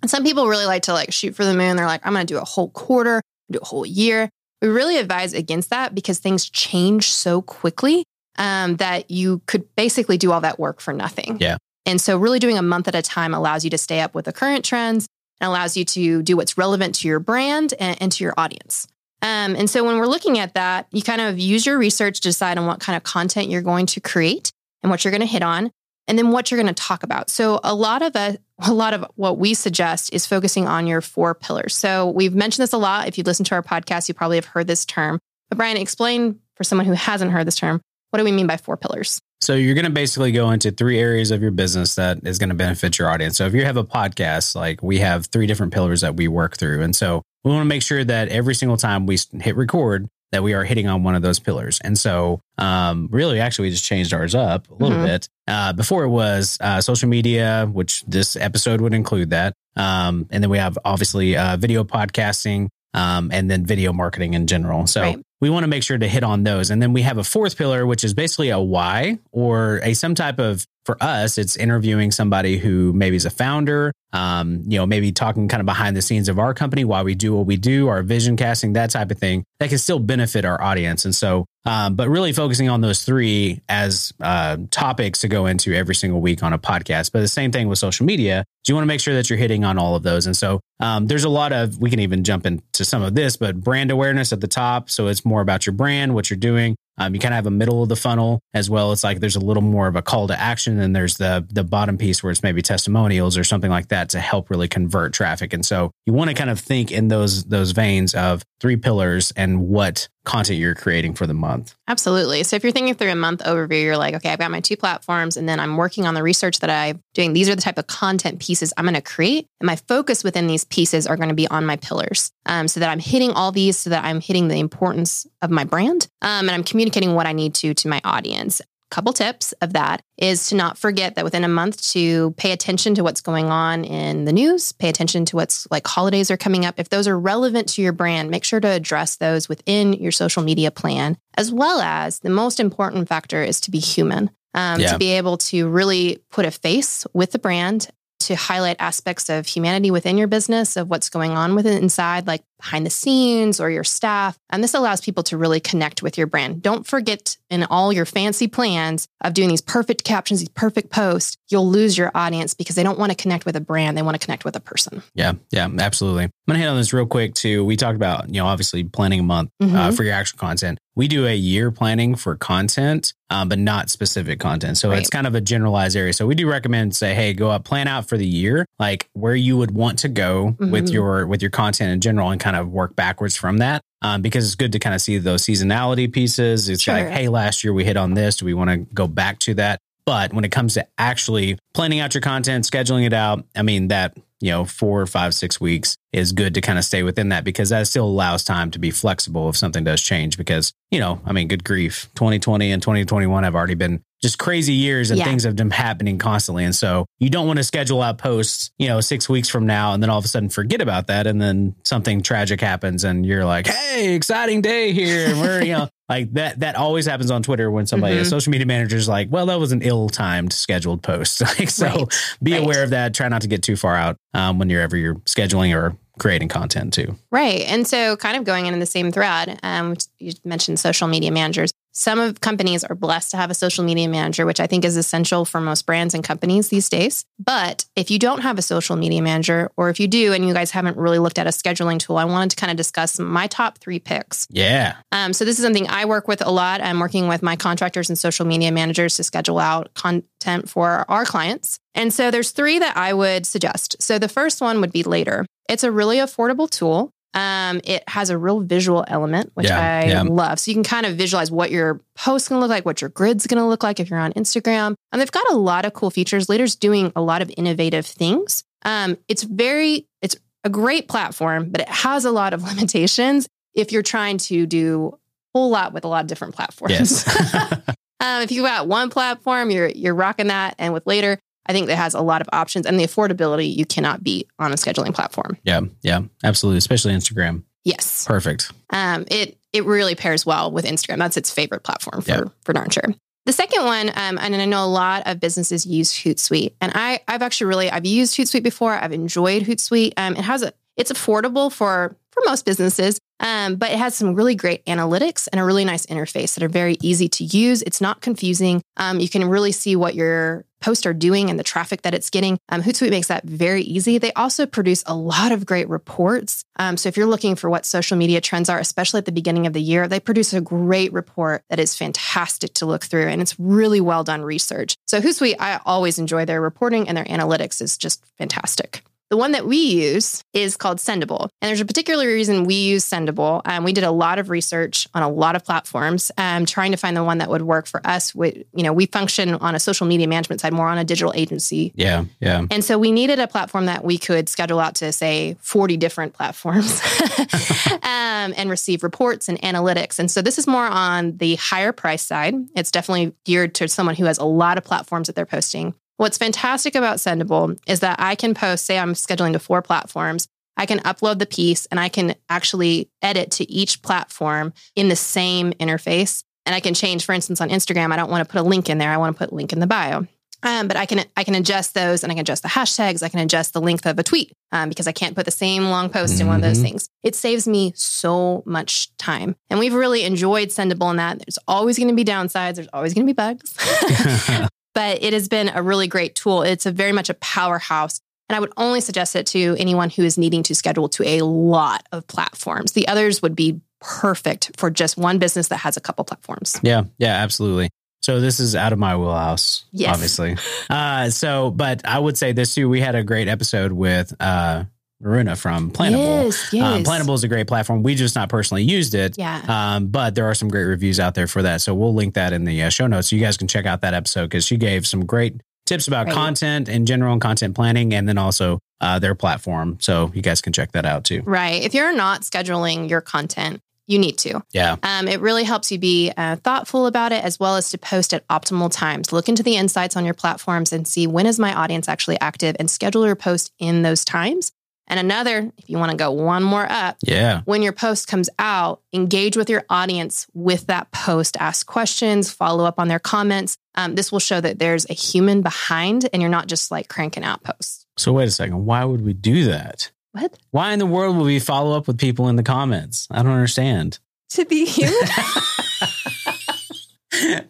And 0.06 0.10
some 0.12 0.22
people 0.22 0.46
really 0.46 0.66
like 0.66 0.82
to 0.82 0.92
like 0.92 1.12
shoot 1.12 1.34
for 1.34 1.44
the 1.44 1.52
moon. 1.52 1.74
They're 1.74 1.84
like, 1.84 2.06
I'm 2.06 2.12
going 2.12 2.24
to 2.24 2.32
do 2.32 2.38
a 2.38 2.44
whole 2.44 2.70
quarter, 2.70 3.20
do 3.50 3.58
a 3.60 3.64
whole 3.64 3.84
year. 3.84 4.30
We 4.62 4.68
really 4.68 4.98
advise 4.98 5.32
against 5.32 5.70
that 5.70 5.96
because 5.96 6.20
things 6.20 6.48
change 6.48 7.10
so 7.10 7.42
quickly 7.42 8.04
um, 8.38 8.76
that 8.76 9.10
you 9.10 9.42
could 9.46 9.66
basically 9.74 10.16
do 10.16 10.30
all 10.30 10.40
that 10.42 10.60
work 10.60 10.80
for 10.80 10.92
nothing. 10.92 11.38
Yeah. 11.40 11.56
And 11.86 12.00
so, 12.00 12.18
really 12.18 12.38
doing 12.38 12.56
a 12.56 12.62
month 12.62 12.86
at 12.86 12.94
a 12.94 13.02
time 13.02 13.34
allows 13.34 13.64
you 13.64 13.70
to 13.70 13.78
stay 13.78 13.98
up 13.98 14.14
with 14.14 14.26
the 14.26 14.32
current 14.32 14.64
trends 14.64 15.08
and 15.40 15.48
allows 15.48 15.76
you 15.76 15.84
to 15.84 16.22
do 16.22 16.36
what's 16.36 16.56
relevant 16.56 16.94
to 16.96 17.08
your 17.08 17.18
brand 17.18 17.74
and, 17.80 18.00
and 18.00 18.12
to 18.12 18.22
your 18.22 18.34
audience. 18.36 18.86
Um, 19.22 19.56
and 19.56 19.68
so 19.68 19.82
when 19.82 19.98
we're 19.98 20.06
looking 20.06 20.38
at 20.38 20.54
that, 20.54 20.86
you 20.92 21.02
kind 21.02 21.20
of 21.20 21.36
use 21.36 21.66
your 21.66 21.78
research 21.78 22.20
to 22.20 22.28
decide 22.28 22.58
on 22.58 22.66
what 22.66 22.78
kind 22.78 22.96
of 22.96 23.02
content 23.02 23.48
you're 23.48 23.60
going 23.60 23.86
to 23.86 24.00
create 24.00 24.52
and 24.84 24.90
what 24.90 25.04
you're 25.04 25.10
going 25.10 25.20
to 25.20 25.26
hit 25.26 25.42
on, 25.42 25.72
and 26.06 26.16
then 26.16 26.30
what 26.30 26.52
you're 26.52 26.62
going 26.62 26.72
to 26.72 26.80
talk 26.80 27.02
about. 27.02 27.28
So 27.28 27.58
a 27.64 27.74
lot 27.74 28.02
of 28.02 28.14
a, 28.14 28.38
a 28.60 28.72
lot 28.72 28.94
of 28.94 29.04
what 29.16 29.38
we 29.38 29.54
suggest 29.54 30.12
is 30.12 30.26
focusing 30.26 30.66
on 30.66 30.86
your 30.86 31.00
four 31.00 31.34
pillars. 31.34 31.76
So 31.76 32.10
we've 32.10 32.34
mentioned 32.34 32.62
this 32.62 32.72
a 32.72 32.78
lot. 32.78 33.08
If 33.08 33.18
you 33.18 33.24
listen 33.24 33.44
to 33.46 33.54
our 33.54 33.62
podcast, 33.62 34.08
you 34.08 34.14
probably 34.14 34.36
have 34.36 34.46
heard 34.46 34.66
this 34.66 34.84
term. 34.84 35.18
But 35.50 35.58
Brian, 35.58 35.76
explain 35.76 36.40
for 36.54 36.64
someone 36.64 36.86
who 36.86 36.94
hasn't 36.94 37.32
heard 37.32 37.46
this 37.46 37.56
term, 37.56 37.80
what 38.10 38.18
do 38.18 38.24
we 38.24 38.32
mean 38.32 38.46
by 38.46 38.56
four 38.56 38.76
pillars? 38.76 39.20
So 39.42 39.54
you're 39.54 39.74
going 39.74 39.84
to 39.84 39.90
basically 39.90 40.32
go 40.32 40.50
into 40.50 40.70
three 40.70 40.98
areas 40.98 41.30
of 41.30 41.42
your 41.42 41.50
business 41.50 41.96
that 41.96 42.18
is 42.24 42.38
going 42.38 42.48
to 42.48 42.54
benefit 42.54 42.98
your 42.98 43.10
audience. 43.10 43.36
So 43.36 43.44
if 43.44 43.52
you 43.52 43.64
have 43.64 43.76
a 43.76 43.84
podcast, 43.84 44.54
like 44.54 44.82
we 44.82 44.98
have 45.00 45.26
three 45.26 45.46
different 45.46 45.74
pillars 45.74 46.00
that 46.00 46.16
we 46.16 46.26
work 46.26 46.56
through. 46.56 46.82
And 46.82 46.96
so 46.96 47.22
we 47.44 47.50
want 47.50 47.60
to 47.60 47.68
make 47.68 47.82
sure 47.82 48.02
that 48.02 48.28
every 48.28 48.54
single 48.54 48.78
time 48.78 49.06
we 49.06 49.18
hit 49.40 49.54
record, 49.54 50.08
that 50.36 50.42
we 50.42 50.52
are 50.52 50.64
hitting 50.64 50.86
on 50.86 51.02
one 51.02 51.14
of 51.14 51.22
those 51.22 51.38
pillars. 51.38 51.80
And 51.82 51.96
so, 51.96 52.42
um, 52.58 53.08
really, 53.10 53.40
actually, 53.40 53.68
we 53.68 53.70
just 53.70 53.86
changed 53.86 54.12
ours 54.12 54.34
up 54.34 54.68
a 54.68 54.74
little 54.74 54.98
mm-hmm. 54.98 55.06
bit. 55.06 55.28
Uh, 55.48 55.72
before 55.72 56.04
it 56.04 56.10
was 56.10 56.58
uh, 56.60 56.82
social 56.82 57.08
media, 57.08 57.66
which 57.72 58.02
this 58.02 58.36
episode 58.36 58.82
would 58.82 58.92
include 58.92 59.30
that. 59.30 59.54
Um, 59.76 60.26
and 60.30 60.42
then 60.42 60.50
we 60.50 60.58
have 60.58 60.76
obviously 60.84 61.38
uh, 61.38 61.56
video 61.56 61.84
podcasting, 61.84 62.68
um, 62.92 63.30
and 63.32 63.50
then 63.50 63.64
video 63.64 63.94
marketing 63.94 64.34
in 64.34 64.46
general. 64.46 64.86
So 64.86 65.00
right. 65.00 65.22
We 65.40 65.50
want 65.50 65.64
to 65.64 65.68
make 65.68 65.82
sure 65.82 65.98
to 65.98 66.08
hit 66.08 66.22
on 66.22 66.44
those. 66.44 66.70
And 66.70 66.80
then 66.80 66.92
we 66.92 67.02
have 67.02 67.18
a 67.18 67.24
fourth 67.24 67.56
pillar, 67.56 67.86
which 67.86 68.04
is 68.04 68.14
basically 68.14 68.50
a 68.50 68.58
why 68.58 69.18
or 69.32 69.80
a 69.82 69.94
some 69.94 70.14
type 70.14 70.38
of 70.38 70.66
for 70.86 70.96
us, 71.02 71.36
it's 71.36 71.56
interviewing 71.56 72.12
somebody 72.12 72.58
who 72.58 72.92
maybe 72.92 73.16
is 73.16 73.26
a 73.26 73.30
founder, 73.30 73.92
um, 74.12 74.62
you 74.66 74.78
know, 74.78 74.86
maybe 74.86 75.10
talking 75.10 75.48
kind 75.48 75.60
of 75.60 75.66
behind 75.66 75.96
the 75.96 76.00
scenes 76.00 76.28
of 76.28 76.38
our 76.38 76.54
company, 76.54 76.84
why 76.84 77.02
we 77.02 77.16
do 77.16 77.34
what 77.34 77.44
we 77.44 77.56
do, 77.56 77.88
our 77.88 78.04
vision 78.04 78.36
casting, 78.36 78.74
that 78.74 78.90
type 78.90 79.10
of 79.10 79.18
thing 79.18 79.44
that 79.58 79.68
can 79.68 79.78
still 79.78 79.98
benefit 79.98 80.44
our 80.44 80.62
audience. 80.62 81.04
And 81.04 81.14
so, 81.14 81.44
um, 81.64 81.96
but 81.96 82.08
really 82.08 82.32
focusing 82.32 82.68
on 82.68 82.80
those 82.80 83.02
three 83.02 83.60
as 83.68 84.12
uh, 84.20 84.58
topics 84.70 85.22
to 85.22 85.28
go 85.28 85.46
into 85.46 85.74
every 85.74 85.96
single 85.96 86.20
week 86.20 86.44
on 86.44 86.52
a 86.52 86.58
podcast. 86.58 87.10
But 87.12 87.20
the 87.20 87.28
same 87.28 87.50
thing 87.50 87.66
with 87.66 87.80
social 87.80 88.06
media. 88.06 88.44
Do 88.64 88.70
you 88.70 88.76
want 88.76 88.84
to 88.84 88.88
make 88.88 89.00
sure 89.00 89.14
that 89.14 89.28
you're 89.28 89.38
hitting 89.38 89.64
on 89.64 89.78
all 89.78 89.96
of 89.96 90.04
those? 90.04 90.26
And 90.26 90.36
so 90.36 90.60
um, 90.78 91.08
there's 91.08 91.24
a 91.24 91.28
lot 91.28 91.52
of, 91.52 91.78
we 91.78 91.90
can 91.90 91.98
even 91.98 92.22
jump 92.22 92.46
into 92.46 92.84
some 92.84 93.02
of 93.02 93.14
this, 93.14 93.36
but 93.36 93.60
brand 93.60 93.90
awareness 93.90 94.32
at 94.32 94.40
the 94.40 94.48
top. 94.48 94.88
So 94.88 95.08
it's 95.08 95.24
more 95.26 95.40
about 95.40 95.66
your 95.66 95.74
brand, 95.74 96.14
what 96.14 96.30
you're 96.30 96.38
doing. 96.38 96.76
Um, 96.98 97.14
you 97.14 97.20
kind 97.20 97.34
of 97.34 97.36
have 97.36 97.46
a 97.46 97.50
middle 97.50 97.82
of 97.82 97.88
the 97.88 97.96
funnel 97.96 98.40
as 98.54 98.70
well. 98.70 98.92
It's 98.92 99.04
like 99.04 99.20
there's 99.20 99.36
a 99.36 99.40
little 99.40 99.62
more 99.62 99.86
of 99.86 99.96
a 99.96 100.02
call 100.02 100.28
to 100.28 100.38
action, 100.38 100.78
and 100.78 100.94
there's 100.94 101.16
the 101.16 101.46
the 101.50 101.64
bottom 101.64 101.98
piece 101.98 102.22
where 102.22 102.30
it's 102.30 102.42
maybe 102.42 102.62
testimonials 102.62 103.36
or 103.36 103.44
something 103.44 103.70
like 103.70 103.88
that 103.88 104.10
to 104.10 104.20
help 104.20 104.50
really 104.50 104.68
convert 104.68 105.12
traffic. 105.12 105.52
And 105.52 105.64
so 105.64 105.90
you 106.06 106.12
want 106.12 106.30
to 106.30 106.34
kind 106.34 106.50
of 106.50 106.58
think 106.60 106.90
in 106.90 107.08
those 107.08 107.44
those 107.44 107.72
veins 107.72 108.14
of 108.14 108.42
three 108.60 108.76
pillars 108.76 109.32
and 109.36 109.68
what 109.68 110.08
content 110.24 110.58
you're 110.58 110.74
creating 110.74 111.14
for 111.14 111.26
the 111.26 111.34
month. 111.34 111.74
Absolutely. 111.88 112.42
So 112.42 112.56
if 112.56 112.64
you're 112.64 112.72
thinking 112.72 112.94
through 112.94 113.12
a 113.12 113.16
month 113.16 113.42
overview, 113.44 113.82
you're 113.82 113.96
like, 113.96 114.14
okay, 114.14 114.30
I've 114.30 114.40
got 114.40 114.50
my 114.50 114.60
two 114.60 114.76
platforms 114.76 115.36
and 115.36 115.48
then 115.48 115.60
I'm 115.60 115.76
working 115.76 116.04
on 116.04 116.14
the 116.14 116.22
research 116.22 116.58
that 116.60 116.70
I'm 116.70 117.00
doing. 117.14 117.32
These 117.32 117.48
are 117.48 117.54
the 117.54 117.62
type 117.62 117.78
of 117.78 117.86
content 117.86 118.40
pieces 118.40 118.74
I'm 118.76 118.84
going 118.84 118.94
to 118.94 119.00
create. 119.00 119.46
And 119.60 119.66
my 119.66 119.76
focus 119.76 120.24
within 120.24 120.48
these 120.48 120.64
pieces 120.64 121.06
are 121.06 121.16
going 121.16 121.28
to 121.28 121.34
be 121.34 121.46
on 121.46 121.64
my 121.64 121.76
pillars 121.76 122.32
um, 122.44 122.66
so 122.66 122.80
that 122.80 122.90
I'm 122.90 122.98
hitting 122.98 123.30
all 123.30 123.52
these 123.52 123.78
so 123.78 123.90
that 123.90 124.04
I'm 124.04 124.20
hitting 124.20 124.48
the 124.48 124.58
importance 124.58 125.26
of 125.42 125.50
my 125.50 125.64
brand 125.64 126.08
um, 126.22 126.48
and 126.48 126.50
I'm 126.50 126.64
communicating 126.64 126.85
what 127.14 127.26
I 127.26 127.32
need 127.32 127.54
to 127.56 127.74
to 127.74 127.88
my 127.88 128.00
audience 128.04 128.62
couple 128.90 129.12
tips 129.12 129.52
of 129.60 129.72
that 129.72 130.02
is 130.16 130.48
to 130.48 130.54
not 130.54 130.78
forget 130.78 131.14
that 131.14 131.24
within 131.24 131.44
a 131.44 131.48
month 131.48 131.82
to 131.92 132.30
pay 132.32 132.52
attention 132.52 132.94
to 132.94 133.02
what's 133.02 133.20
going 133.20 133.46
on 133.46 133.84
in 133.84 134.24
the 134.24 134.32
news, 134.32 134.72
pay 134.72 134.88
attention 134.88 135.24
to 135.26 135.36
what's 135.36 135.66
like 135.70 135.86
holidays 135.86 136.30
are 136.30 136.36
coming 136.36 136.64
up. 136.64 136.78
If 136.78 136.88
those 136.88 137.08
are 137.08 137.18
relevant 137.18 137.68
to 137.70 137.82
your 137.82 137.92
brand, 137.92 138.30
make 138.30 138.44
sure 138.44 138.60
to 138.60 138.68
address 138.68 139.16
those 139.16 139.48
within 139.48 139.92
your 139.94 140.12
social 140.12 140.42
media 140.42 140.70
plan, 140.70 141.18
as 141.36 141.52
well 141.52 141.80
as 141.80 142.20
the 142.20 142.30
most 142.30 142.60
important 142.60 143.08
factor 143.08 143.42
is 143.42 143.60
to 143.62 143.70
be 143.70 143.78
human. 143.78 144.30
Um, 144.54 144.80
yeah. 144.80 144.92
To 144.92 144.98
be 144.98 145.12
able 145.12 145.36
to 145.36 145.68
really 145.68 146.22
put 146.30 146.46
a 146.46 146.50
face 146.50 147.06
with 147.12 147.32
the 147.32 147.38
brand 147.38 147.90
to 148.26 148.34
highlight 148.36 148.76
aspects 148.78 149.28
of 149.28 149.46
humanity 149.46 149.90
within 149.90 150.18
your 150.18 150.26
business, 150.26 150.76
of 150.76 150.88
what's 150.88 151.08
going 151.08 151.32
on 151.32 151.54
with 151.54 151.66
it 151.66 151.82
inside, 151.82 152.26
like 152.26 152.42
behind 152.58 152.86
the 152.86 152.90
scenes 152.90 153.60
or 153.60 153.70
your 153.70 153.84
staff. 153.84 154.38
And 154.50 154.64
this 154.64 154.74
allows 154.74 155.00
people 155.00 155.22
to 155.24 155.36
really 155.36 155.60
connect 155.60 156.02
with 156.02 156.18
your 156.18 156.26
brand. 156.26 156.62
Don't 156.62 156.86
forget 156.86 157.36
in 157.50 157.64
all 157.64 157.92
your 157.92 158.04
fancy 158.04 158.48
plans 158.48 159.06
of 159.22 159.34
doing 159.34 159.48
these 159.48 159.60
perfect 159.60 160.04
captions, 160.04 160.40
these 160.40 160.48
perfect 160.48 160.90
posts, 160.90 161.36
you'll 161.48 161.68
lose 161.68 161.96
your 161.96 162.10
audience 162.14 162.54
because 162.54 162.74
they 162.74 162.82
don't 162.82 162.98
want 162.98 163.12
to 163.12 163.16
connect 163.16 163.46
with 163.46 163.56
a 163.56 163.60
brand. 163.60 163.96
They 163.96 164.02
want 164.02 164.20
to 164.20 164.24
connect 164.24 164.44
with 164.44 164.56
a 164.56 164.60
person. 164.60 165.02
Yeah, 165.14 165.34
yeah, 165.50 165.68
absolutely. 165.78 166.24
I'm 166.24 166.32
going 166.48 166.58
to 166.58 166.62
hit 166.62 166.68
on 166.68 166.76
this 166.76 166.92
real 166.92 167.06
quick 167.06 167.34
too. 167.34 167.64
We 167.64 167.76
talked 167.76 167.96
about, 167.96 168.28
you 168.28 168.40
know, 168.40 168.46
obviously 168.46 168.84
planning 168.84 169.20
a 169.20 169.24
month 169.24 169.50
uh, 169.60 169.64
mm-hmm. 169.64 169.76
uh, 169.76 169.92
for 169.92 170.02
your 170.02 170.14
actual 170.14 170.38
content. 170.38 170.78
We 170.94 171.08
do 171.08 171.26
a 171.26 171.34
year 171.34 171.70
planning 171.70 172.14
for 172.16 172.36
content, 172.36 173.12
um, 173.30 173.48
but 173.48 173.58
not 173.58 173.90
specific 173.90 174.38
content. 174.38 174.78
So 174.78 174.90
right. 174.90 174.98
it's 174.98 175.10
kind 175.10 175.26
of 175.26 175.34
a 175.34 175.40
generalized 175.40 175.96
area. 175.96 176.12
So 176.12 176.26
we 176.26 176.34
do 176.34 176.48
recommend 176.48 176.94
say, 176.94 177.14
hey, 177.14 177.32
go 177.32 177.50
up, 177.50 177.64
plan 177.64 177.88
out 177.88 178.08
for 178.08 178.16
the 178.16 178.26
year, 178.26 178.66
like 178.78 179.08
where 179.12 179.34
you 179.34 179.56
would 179.56 179.72
want 179.72 179.98
to 180.00 180.08
go 180.08 180.56
mm-hmm. 180.58 180.70
with 180.70 180.88
your 180.90 181.26
with 181.26 181.42
your 181.42 181.50
content 181.50 181.90
in 181.92 182.00
general, 182.00 182.30
and 182.30 182.40
kind 182.40 182.56
of 182.56 182.70
work 182.70 182.94
backwards 182.96 183.36
from 183.36 183.58
that. 183.58 183.82
Um, 184.02 184.22
because 184.22 184.44
it's 184.44 184.54
good 184.54 184.72
to 184.72 184.78
kind 184.78 184.94
of 184.94 185.00
see 185.00 185.18
those 185.18 185.42
seasonality 185.42 186.12
pieces. 186.12 186.68
It's 186.68 186.82
sure. 186.82 186.94
like, 186.94 187.08
hey, 187.08 187.28
last 187.28 187.64
year 187.64 187.72
we 187.72 187.84
hit 187.84 187.96
on 187.96 188.14
this. 188.14 188.36
Do 188.36 188.44
we 188.44 188.54
want 188.54 188.70
to 188.70 188.76
go 188.94 189.08
back 189.08 189.38
to 189.40 189.54
that? 189.54 189.80
But 190.06 190.32
when 190.32 190.44
it 190.44 190.52
comes 190.52 190.74
to 190.74 190.86
actually 190.96 191.58
planning 191.74 192.00
out 192.00 192.14
your 192.14 192.22
content, 192.22 192.64
scheduling 192.64 193.04
it 193.04 193.12
out, 193.12 193.44
I 193.56 193.62
mean, 193.62 193.88
that 193.88 194.16
you 194.40 194.50
know, 194.50 194.64
four 194.64 195.00
or 195.00 195.06
five, 195.06 195.34
six 195.34 195.60
weeks 195.60 195.96
is 196.12 196.32
good 196.32 196.54
to 196.54 196.60
kind 196.60 196.78
of 196.78 196.84
stay 196.84 197.02
within 197.02 197.30
that 197.30 197.44
because 197.44 197.70
that 197.70 197.86
still 197.86 198.04
allows 198.04 198.44
time 198.44 198.70
to 198.70 198.78
be 198.78 198.90
flexible 198.90 199.48
if 199.48 199.56
something 199.56 199.82
does 199.82 200.02
change. 200.02 200.36
Because, 200.36 200.72
you 200.90 201.00
know, 201.00 201.20
I 201.24 201.32
mean, 201.32 201.48
good 201.48 201.64
grief, 201.64 202.08
2020 202.16 202.70
and 202.70 202.82
2021 202.82 203.44
have 203.44 203.54
already 203.54 203.74
been 203.74 204.02
just 204.22 204.38
crazy 204.38 204.74
years 204.74 205.10
and 205.10 205.18
yeah. 205.18 205.24
things 205.24 205.44
have 205.44 205.56
been 205.56 205.70
happening 205.70 206.18
constantly. 206.18 206.64
And 206.64 206.74
so 206.74 207.06
you 207.18 207.30
don't 207.30 207.46
want 207.46 207.58
to 207.58 207.64
schedule 207.64 208.02
out 208.02 208.18
posts, 208.18 208.70
you 208.78 208.88
know, 208.88 209.00
six 209.00 209.28
weeks 209.28 209.48
from 209.48 209.66
now 209.66 209.94
and 209.94 210.02
then 210.02 210.10
all 210.10 210.18
of 210.18 210.24
a 210.24 210.28
sudden 210.28 210.48
forget 210.48 210.82
about 210.82 211.06
that. 211.06 211.26
And 211.26 211.40
then 211.40 211.74
something 211.84 212.22
tragic 212.22 212.60
happens 212.60 213.04
and 213.04 213.24
you're 213.24 213.44
like, 213.44 213.66
hey, 213.66 214.14
exciting 214.14 214.60
day 214.60 214.92
here. 214.92 215.34
We're, 215.36 215.62
you 215.62 215.72
know, 215.72 215.88
like 216.08 216.32
that, 216.34 216.60
that 216.60 216.76
always 216.76 217.06
happens 217.06 217.30
on 217.30 217.42
Twitter 217.42 217.70
when 217.70 217.86
somebody, 217.86 218.14
mm-hmm. 218.14 218.22
a 218.22 218.26
social 218.26 218.50
media 218.50 218.66
manager 218.66 218.96
is 218.96 219.08
like, 219.08 219.28
well, 219.30 219.46
that 219.46 219.58
was 219.58 219.72
an 219.72 219.82
ill 219.82 220.08
timed 220.08 220.52
scheduled 220.52 221.02
post. 221.02 221.40
like, 221.58 221.70
so 221.70 221.86
right. 221.86 222.36
be 222.42 222.52
right. 222.52 222.62
aware 222.62 222.84
of 222.84 222.90
that. 222.90 223.14
Try 223.14 223.28
not 223.28 223.42
to 223.42 223.48
get 223.48 223.62
too 223.62 223.76
far 223.76 223.96
out 223.96 224.16
um, 224.34 224.58
when 224.58 224.70
you're 224.70 224.82
ever 224.82 224.96
you're 224.96 225.16
scheduling 225.16 225.74
or 225.74 225.96
creating 226.18 226.48
content 226.48 226.92
too. 226.92 227.16
Right. 227.30 227.62
And 227.62 227.86
so 227.86 228.16
kind 228.16 228.36
of 228.36 228.44
going 228.44 228.66
into 228.66 228.78
the 228.78 228.86
same 228.86 229.12
thread, 229.12 229.58
um, 229.62 229.96
you 230.18 230.32
mentioned 230.44 230.80
social 230.80 231.08
media 231.08 231.30
managers. 231.30 231.72
Some 231.98 232.20
of 232.20 232.42
companies 232.42 232.84
are 232.84 232.94
blessed 232.94 233.30
to 233.30 233.38
have 233.38 233.50
a 233.50 233.54
social 233.54 233.82
media 233.82 234.06
manager, 234.06 234.44
which 234.44 234.60
I 234.60 234.66
think 234.66 234.84
is 234.84 234.98
essential 234.98 235.46
for 235.46 235.62
most 235.62 235.86
brands 235.86 236.12
and 236.12 236.22
companies 236.22 236.68
these 236.68 236.90
days. 236.90 237.24
But 237.38 237.86
if 237.96 238.10
you 238.10 238.18
don't 238.18 238.42
have 238.42 238.58
a 238.58 238.62
social 238.62 238.96
media 238.96 239.22
manager, 239.22 239.70
or 239.78 239.88
if 239.88 239.98
you 239.98 240.06
do 240.06 240.34
and 240.34 240.46
you 240.46 240.52
guys 240.52 240.70
haven't 240.72 240.98
really 240.98 241.18
looked 241.18 241.38
at 241.38 241.46
a 241.46 241.50
scheduling 241.50 241.98
tool, 241.98 242.18
I 242.18 242.26
wanted 242.26 242.50
to 242.50 242.56
kind 242.56 242.70
of 242.70 242.76
discuss 242.76 243.18
my 243.18 243.46
top 243.46 243.78
three 243.78 243.98
picks. 243.98 244.46
Yeah. 244.50 244.96
Um, 245.10 245.32
so 245.32 245.46
this 245.46 245.58
is 245.58 245.64
something 245.64 245.88
I 245.88 246.04
work 246.04 246.28
with 246.28 246.44
a 246.44 246.50
lot. 246.50 246.82
I'm 246.82 247.00
working 247.00 247.28
with 247.28 247.42
my 247.42 247.56
contractors 247.56 248.10
and 248.10 248.18
social 248.18 248.44
media 248.44 248.70
managers 248.70 249.16
to 249.16 249.24
schedule 249.24 249.58
out 249.58 249.94
content 249.94 250.68
for 250.68 251.06
our 251.08 251.24
clients. 251.24 251.78
And 251.94 252.12
so 252.12 252.30
there's 252.30 252.50
three 252.50 252.78
that 252.78 252.94
I 252.98 253.14
would 253.14 253.46
suggest. 253.46 253.96
So 254.02 254.18
the 254.18 254.28
first 254.28 254.60
one 254.60 254.82
would 254.82 254.92
be 254.92 255.02
Later. 255.02 255.46
It's 255.66 255.82
a 255.82 255.90
really 255.90 256.18
affordable 256.18 256.68
tool. 256.68 257.10
Um, 257.36 257.82
it 257.84 258.02
has 258.08 258.30
a 258.30 258.38
real 258.38 258.60
visual 258.60 259.04
element, 259.06 259.50
which 259.52 259.68
yeah, 259.68 259.78
I 259.78 260.08
yeah. 260.08 260.22
love. 260.22 260.58
So 260.58 260.70
you 260.70 260.74
can 260.74 260.84
kind 260.84 261.04
of 261.04 261.16
visualize 261.16 261.50
what 261.50 261.70
your 261.70 262.00
post's 262.14 262.48
going 262.48 262.58
to 262.58 262.62
look 262.62 262.70
like, 262.70 262.86
what 262.86 263.02
your 263.02 263.10
grid's 263.10 263.46
going 263.46 263.60
to 263.60 263.66
look 263.66 263.82
like 263.82 264.00
if 264.00 264.08
you're 264.08 264.18
on 264.18 264.32
Instagram. 264.32 264.94
And 265.12 265.20
they've 265.20 265.30
got 265.30 265.46
a 265.50 265.54
lot 265.56 265.84
of 265.84 265.92
cool 265.92 266.08
features. 266.08 266.48
Later's 266.48 266.76
doing 266.76 267.12
a 267.14 267.20
lot 267.20 267.42
of 267.42 267.52
innovative 267.58 268.06
things. 268.06 268.64
Um, 268.86 269.18
it's 269.28 269.42
very, 269.42 270.06
it's 270.22 270.36
a 270.64 270.70
great 270.70 271.08
platform, 271.08 271.68
but 271.68 271.82
it 271.82 271.88
has 271.90 272.24
a 272.24 272.30
lot 272.30 272.54
of 272.54 272.62
limitations 272.74 273.46
if 273.74 273.92
you're 273.92 274.02
trying 274.02 274.38
to 274.38 274.64
do 274.64 275.12
a 275.54 275.58
whole 275.58 275.68
lot 275.68 275.92
with 275.92 276.06
a 276.06 276.08
lot 276.08 276.22
of 276.22 276.28
different 276.28 276.54
platforms. 276.54 276.94
Yes. 276.94 277.54
um, 278.20 278.40
if 278.40 278.50
you've 278.50 278.64
got 278.64 278.88
one 278.88 279.10
platform, 279.10 279.70
you're 279.70 279.88
you're 279.88 280.14
rocking 280.14 280.46
that, 280.46 280.74
and 280.78 280.94
with 280.94 281.06
Later, 281.06 281.38
I 281.66 281.72
think 281.72 281.86
that 281.88 281.96
has 281.96 282.14
a 282.14 282.20
lot 282.20 282.40
of 282.40 282.48
options 282.52 282.86
and 282.86 282.98
the 282.98 283.04
affordability 283.04 283.74
you 283.74 283.84
cannot 283.84 284.22
beat 284.22 284.48
on 284.58 284.72
a 284.72 284.76
scheduling 284.76 285.14
platform. 285.14 285.58
Yeah, 285.64 285.82
yeah, 286.02 286.22
absolutely, 286.44 286.78
especially 286.78 287.14
Instagram. 287.14 287.64
Yes. 287.84 288.24
Perfect. 288.26 288.72
Um, 288.90 289.26
it 289.30 289.58
it 289.72 289.84
really 289.84 290.14
pairs 290.14 290.44
well 290.44 290.70
with 290.72 290.84
Instagram. 290.84 291.18
That's 291.18 291.36
its 291.36 291.52
favorite 291.52 291.84
platform 291.84 292.22
for 292.22 292.30
yep. 292.30 292.48
for 292.64 292.72
darn 292.72 292.90
sure. 292.90 293.14
The 293.44 293.52
second 293.52 293.84
one, 293.84 294.08
um, 294.08 294.38
and 294.38 294.56
I 294.56 294.64
know 294.64 294.84
a 294.84 294.86
lot 294.86 295.22
of 295.26 295.38
businesses 295.38 295.86
use 295.86 296.12
Hootsuite, 296.12 296.72
and 296.80 296.90
I 296.94 297.20
I've 297.28 297.42
actually 297.42 297.68
really 297.68 297.90
I've 297.90 298.04
used 298.04 298.36
Hootsuite 298.36 298.64
before. 298.64 298.92
I've 298.92 299.12
enjoyed 299.12 299.62
Hootsuite. 299.62 300.14
Um, 300.16 300.34
it 300.34 300.42
has 300.42 300.62
a 300.62 300.72
it's 300.96 301.12
affordable 301.12 301.70
for 301.70 302.16
for 302.32 302.42
most 302.44 302.64
businesses. 302.64 303.20
Um, 303.40 303.76
but 303.76 303.90
it 303.90 303.98
has 303.98 304.14
some 304.14 304.34
really 304.34 304.54
great 304.54 304.84
analytics 304.86 305.48
and 305.52 305.60
a 305.60 305.64
really 305.64 305.84
nice 305.84 306.06
interface 306.06 306.54
that 306.54 306.62
are 306.62 306.68
very 306.68 306.96
easy 307.02 307.28
to 307.28 307.44
use. 307.44 307.82
It's 307.82 308.00
not 308.00 308.20
confusing. 308.20 308.82
Um, 308.96 309.20
you 309.20 309.28
can 309.28 309.48
really 309.48 309.72
see 309.72 309.96
what 309.96 310.14
your 310.14 310.64
posts 310.80 311.06
are 311.06 311.14
doing 311.14 311.50
and 311.50 311.58
the 311.58 311.64
traffic 311.64 312.02
that 312.02 312.14
it's 312.14 312.30
getting. 312.30 312.58
Um, 312.68 312.82
Hootsuite 312.82 313.10
makes 313.10 313.28
that 313.28 313.44
very 313.44 313.82
easy. 313.82 314.18
They 314.18 314.32
also 314.34 314.66
produce 314.66 315.02
a 315.06 315.14
lot 315.14 315.52
of 315.52 315.66
great 315.66 315.88
reports. 315.88 316.62
Um, 316.78 316.96
so 316.96 317.08
if 317.08 317.16
you're 317.16 317.26
looking 317.26 317.56
for 317.56 317.70
what 317.70 317.86
social 317.86 318.16
media 318.16 318.40
trends 318.40 318.68
are, 318.68 318.78
especially 318.78 319.18
at 319.18 319.24
the 319.24 319.32
beginning 319.32 319.66
of 319.66 319.72
the 319.72 319.82
year, 319.82 320.06
they 320.06 320.20
produce 320.20 320.52
a 320.52 320.60
great 320.60 321.12
report 321.12 321.62
that 321.70 321.80
is 321.80 321.96
fantastic 321.96 322.74
to 322.74 322.86
look 322.86 323.04
through 323.04 323.28
and 323.28 323.40
it's 323.40 323.58
really 323.58 324.00
well 324.00 324.22
done 324.22 324.42
research. 324.42 324.94
So 325.06 325.20
Hootsuite, 325.20 325.56
I 325.58 325.80
always 325.84 326.18
enjoy 326.18 326.44
their 326.44 326.60
reporting 326.60 327.08
and 327.08 327.16
their 327.16 327.24
analytics 327.24 327.80
is 327.80 327.96
just 327.96 328.24
fantastic. 328.38 329.02
The 329.28 329.36
one 329.36 329.52
that 329.52 329.66
we 329.66 329.78
use 329.78 330.44
is 330.52 330.76
called 330.76 330.98
Sendible. 330.98 331.48
And 331.60 331.68
there's 331.68 331.80
a 331.80 331.84
particular 331.84 332.26
reason 332.26 332.64
we 332.64 332.74
use 332.74 333.04
Sendible. 333.04 333.60
Um, 333.64 333.82
we 333.82 333.92
did 333.92 334.04
a 334.04 334.10
lot 334.12 334.38
of 334.38 334.50
research 334.50 335.08
on 335.14 335.22
a 335.22 335.28
lot 335.28 335.56
of 335.56 335.64
platforms, 335.64 336.30
um, 336.38 336.64
trying 336.64 336.92
to 336.92 336.96
find 336.96 337.16
the 337.16 337.24
one 337.24 337.38
that 337.38 337.50
would 337.50 337.62
work 337.62 337.86
for 337.86 338.00
us. 338.06 338.34
We, 338.34 338.64
you 338.72 338.84
know, 338.84 338.92
we 338.92 339.06
function 339.06 339.54
on 339.54 339.74
a 339.74 339.80
social 339.80 340.06
media 340.06 340.28
management 340.28 340.60
side, 340.60 340.72
more 340.72 340.86
on 340.86 340.98
a 340.98 341.04
digital 341.04 341.32
agency. 341.34 341.92
Yeah, 341.96 342.24
yeah. 342.40 342.66
And 342.70 342.84
so 342.84 342.98
we 342.98 343.10
needed 343.10 343.40
a 343.40 343.48
platform 343.48 343.86
that 343.86 344.04
we 344.04 344.16
could 344.16 344.48
schedule 344.48 344.78
out 344.78 344.94
to, 344.96 345.10
say, 345.10 345.56
40 345.60 345.96
different 345.96 346.32
platforms 346.32 347.00
um, 347.90 348.54
and 348.56 348.70
receive 348.70 349.02
reports 349.02 349.48
and 349.48 349.60
analytics. 349.62 350.20
And 350.20 350.30
so 350.30 350.40
this 350.40 350.56
is 350.56 350.68
more 350.68 350.86
on 350.86 351.36
the 351.38 351.56
higher 351.56 351.90
price 351.90 352.22
side. 352.22 352.54
It's 352.76 352.92
definitely 352.92 353.34
geared 353.44 353.74
to 353.76 353.88
someone 353.88 354.14
who 354.14 354.26
has 354.26 354.38
a 354.38 354.44
lot 354.44 354.78
of 354.78 354.84
platforms 354.84 355.26
that 355.26 355.34
they're 355.34 355.46
posting. 355.46 355.94
What's 356.16 356.38
fantastic 356.38 356.94
about 356.94 357.18
Sendible 357.18 357.78
is 357.86 358.00
that 358.00 358.16
I 358.18 358.34
can 358.34 358.54
post, 358.54 358.86
say 358.86 358.98
I'm 358.98 359.12
scheduling 359.12 359.52
to 359.52 359.58
four 359.58 359.82
platforms, 359.82 360.48
I 360.76 360.86
can 360.86 360.98
upload 361.00 361.38
the 361.38 361.46
piece 361.46 361.86
and 361.86 361.98
I 361.98 362.08
can 362.08 362.34
actually 362.48 363.10
edit 363.22 363.50
to 363.52 363.70
each 363.70 364.02
platform 364.02 364.72
in 364.94 365.08
the 365.08 365.16
same 365.16 365.72
interface. 365.74 366.42
And 366.64 366.74
I 366.74 366.80
can 366.80 366.94
change, 366.94 367.24
for 367.24 367.32
instance, 367.32 367.60
on 367.60 367.68
Instagram, 367.68 368.12
I 368.12 368.16
don't 368.16 368.30
want 368.30 368.46
to 368.46 368.52
put 368.52 368.60
a 368.60 368.64
link 368.64 368.90
in 368.90 368.98
there. 368.98 369.10
I 369.10 369.16
want 369.16 369.36
to 369.36 369.38
put 369.38 369.52
link 369.52 369.72
in 369.72 369.80
the 369.80 369.86
bio. 369.86 370.26
Um, 370.62 370.88
but 370.88 370.96
I 370.96 371.06
can 371.06 371.24
I 371.36 371.44
can 371.44 371.54
adjust 371.54 371.94
those 371.94 372.24
and 372.24 372.32
I 372.32 372.34
can 372.34 372.40
adjust 372.40 372.62
the 372.62 372.68
hashtags. 372.68 373.22
I 373.22 373.28
can 373.28 373.40
adjust 373.40 373.72
the 373.72 373.80
length 373.80 374.06
of 374.06 374.18
a 374.18 374.22
tweet 374.22 374.52
um, 374.72 374.88
because 374.88 375.06
I 375.06 375.12
can't 375.12 375.36
put 375.36 375.44
the 375.44 375.50
same 375.50 375.84
long 375.84 376.08
post 376.08 376.34
mm-hmm. 376.34 376.42
in 376.42 376.46
one 376.48 376.56
of 376.56 376.62
those 376.62 376.78
mm-hmm. 376.78 376.86
things. 376.86 377.08
It 377.22 377.34
saves 377.34 377.68
me 377.68 377.92
so 377.94 378.62
much 378.66 379.14
time, 379.16 379.54
and 379.68 379.78
we've 379.78 379.94
really 379.94 380.24
enjoyed 380.24 380.68
Sendible 380.68 381.10
in 381.10 381.16
that. 381.16 381.38
There's 381.38 381.58
always 381.68 381.98
going 381.98 382.08
to 382.08 382.14
be 382.14 382.24
downsides. 382.24 382.76
There's 382.76 382.88
always 382.92 383.12
going 383.12 383.26
to 383.26 383.32
be 383.32 383.36
bugs, 383.36 383.76
but 384.96 385.22
it 385.22 385.34
has 385.34 385.46
been 385.46 385.68
a 385.68 385.82
really 385.82 386.06
great 386.06 386.34
tool. 386.34 386.62
It's 386.62 386.86
a 386.86 386.90
very 386.90 387.12
much 387.12 387.28
a 387.28 387.34
powerhouse. 387.34 388.18
And 388.48 388.56
I 388.56 388.60
would 388.60 388.72
only 388.78 389.02
suggest 389.02 389.36
it 389.36 389.46
to 389.48 389.76
anyone 389.78 390.08
who 390.08 390.22
is 390.22 390.38
needing 390.38 390.62
to 390.62 390.74
schedule 390.74 391.10
to 391.10 391.28
a 391.28 391.42
lot 391.42 392.06
of 392.12 392.26
platforms. 392.28 392.92
The 392.92 393.06
others 393.06 393.42
would 393.42 393.54
be 393.54 393.82
perfect 394.00 394.70
for 394.78 394.88
just 394.88 395.18
one 395.18 395.38
business 395.38 395.68
that 395.68 395.76
has 395.78 395.98
a 395.98 396.00
couple 396.00 396.24
platforms. 396.24 396.80
Yeah, 396.82 397.02
yeah, 397.18 397.34
absolutely. 397.42 397.90
So 398.22 398.40
this 398.40 398.58
is 398.58 398.74
out 398.74 398.94
of 398.94 398.98
my 398.98 399.18
wheelhouse, 399.18 399.84
yes. 399.92 400.14
obviously. 400.14 400.56
Uh, 400.88 401.28
so, 401.28 401.70
but 401.70 402.06
I 402.06 402.18
would 402.18 402.38
say 402.38 402.52
this 402.52 402.74
too. 402.74 402.88
We 402.88 403.02
had 403.02 403.14
a 403.14 403.22
great 403.22 403.48
episode 403.48 403.92
with 403.92 404.32
uh, 404.40 404.84
Maruna 405.22 405.58
from 405.58 405.90
Planable. 405.90 406.44
Yes, 406.44 406.72
yes. 406.72 406.84
Um, 406.84 407.04
Planable 407.04 407.34
is 407.34 407.44
a 407.44 407.48
great 407.48 407.66
platform. 407.66 408.02
We 408.02 408.14
just 408.14 408.34
not 408.34 408.48
personally 408.48 408.82
used 408.82 409.14
it. 409.14 409.36
Yeah. 409.38 409.62
Um, 409.66 410.08
but 410.08 410.34
there 410.34 410.44
are 410.44 410.54
some 410.54 410.68
great 410.68 410.84
reviews 410.84 411.18
out 411.18 411.34
there 411.34 411.46
for 411.46 411.62
that. 411.62 411.80
So 411.80 411.94
we'll 411.94 412.14
link 412.14 412.34
that 412.34 412.52
in 412.52 412.64
the 412.64 412.82
uh, 412.82 412.88
show 412.90 413.06
notes 413.06 413.30
so 413.30 413.36
you 413.36 413.42
guys 413.42 413.56
can 413.56 413.68
check 413.68 413.86
out 413.86 414.02
that 414.02 414.14
episode 414.14 414.46
because 414.46 414.66
she 414.66 414.76
gave 414.76 415.06
some 415.06 415.24
great 415.24 415.60
tips 415.86 416.06
about 416.06 416.26
right. 416.26 416.34
content 416.34 416.88
in 416.88 417.06
general 417.06 417.32
and 417.32 417.40
content 417.40 417.74
planning 417.74 418.12
and 418.12 418.28
then 418.28 418.36
also 418.36 418.78
uh, 419.00 419.18
their 419.18 419.34
platform. 419.34 419.96
So 420.00 420.30
you 420.34 420.42
guys 420.42 420.60
can 420.60 420.72
check 420.72 420.92
that 420.92 421.06
out 421.06 421.24
too. 421.24 421.42
Right. 421.44 421.82
If 421.82 421.94
you're 421.94 422.14
not 422.14 422.42
scheduling 422.42 423.08
your 423.08 423.20
content, 423.20 423.80
you 424.08 424.18
need 424.18 424.38
to. 424.38 424.62
Yeah. 424.72 424.96
Um, 425.02 425.26
it 425.26 425.40
really 425.40 425.64
helps 425.64 425.90
you 425.90 425.98
be 425.98 426.32
uh, 426.36 426.56
thoughtful 426.56 427.06
about 427.06 427.32
it 427.32 427.42
as 427.42 427.58
well 427.58 427.76
as 427.76 427.90
to 427.90 427.98
post 427.98 428.32
at 428.32 428.46
optimal 428.48 428.90
times. 428.92 429.32
Look 429.32 429.48
into 429.48 429.62
the 429.62 429.76
insights 429.76 430.16
on 430.16 430.24
your 430.24 430.34
platforms 430.34 430.92
and 430.92 431.08
see 431.08 431.26
when 431.26 431.46
is 431.46 431.58
my 431.58 431.74
audience 431.74 432.08
actually 432.08 432.38
active 432.40 432.76
and 432.78 432.90
schedule 432.90 433.26
your 433.26 433.34
post 433.34 433.72
in 433.78 434.02
those 434.02 434.24
times 434.24 434.72
and 435.08 435.20
another, 435.20 435.70
if 435.76 435.88
you 435.88 435.98
want 435.98 436.10
to 436.10 436.16
go 436.16 436.30
one 436.32 436.62
more 436.62 436.86
up, 436.90 437.16
yeah. 437.22 437.62
When 437.64 437.82
your 437.82 437.92
post 437.92 438.26
comes 438.26 438.50
out, 438.58 439.02
engage 439.12 439.56
with 439.56 439.70
your 439.70 439.84
audience 439.88 440.46
with 440.52 440.86
that 440.86 441.10
post, 441.12 441.56
ask 441.58 441.86
questions, 441.86 442.50
follow 442.50 442.84
up 442.84 442.98
on 442.98 443.08
their 443.08 443.18
comments. 443.18 443.78
Um, 443.94 444.14
this 444.14 444.32
will 444.32 444.40
show 444.40 444.60
that 444.60 444.78
there's 444.78 445.08
a 445.08 445.14
human 445.14 445.62
behind 445.62 446.28
and 446.32 446.42
you're 446.42 446.50
not 446.50 446.66
just 446.66 446.90
like 446.90 447.08
cranking 447.08 447.44
out 447.44 447.62
posts. 447.62 448.06
So, 448.16 448.32
wait 448.32 448.48
a 448.48 448.50
second. 448.50 448.84
Why 448.84 449.04
would 449.04 449.24
we 449.24 449.32
do 449.32 449.66
that? 449.66 450.10
What? 450.32 450.58
Why 450.70 450.92
in 450.92 450.98
the 450.98 451.06
world 451.06 451.36
would 451.36 451.46
we 451.46 451.60
follow 451.60 451.96
up 451.96 452.06
with 452.06 452.18
people 452.18 452.48
in 452.48 452.56
the 452.56 452.62
comments? 452.62 453.28
I 453.30 453.42
don't 453.42 453.52
understand. 453.52 454.18
To 454.50 454.64
be 454.64 454.84
human. 454.86 455.14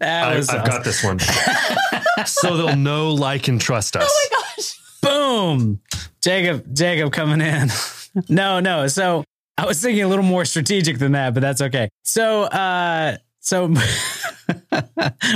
I, 0.01 0.35
have 0.35 0.47
got 0.47 0.85
this 0.85 1.03
one. 1.03 1.19
so 2.27 2.57
they'll 2.57 2.77
know, 2.77 3.11
like, 3.13 3.49
and 3.49 3.61
trust 3.61 3.97
us. 3.97 4.05
Oh 4.09 4.29
my 4.31 4.39
gosh. 4.39 4.81
Boom. 5.03 5.81
Jacob, 6.27 6.75
Jacob 6.75 7.13
coming 7.13 7.41
in. 7.41 7.69
no, 8.29 8.59
no. 8.59 8.89
So 8.89 9.23
I 9.57 9.65
was 9.65 9.81
thinking 9.81 10.03
a 10.03 10.09
little 10.09 10.25
more 10.25 10.45
strategic 10.45 10.99
than 10.99 11.13
that, 11.13 11.35
but 11.35 11.41
that's 11.41 11.63
okay. 11.63 11.89
So, 12.03 12.43
uh, 12.43 13.19
so 13.39 13.69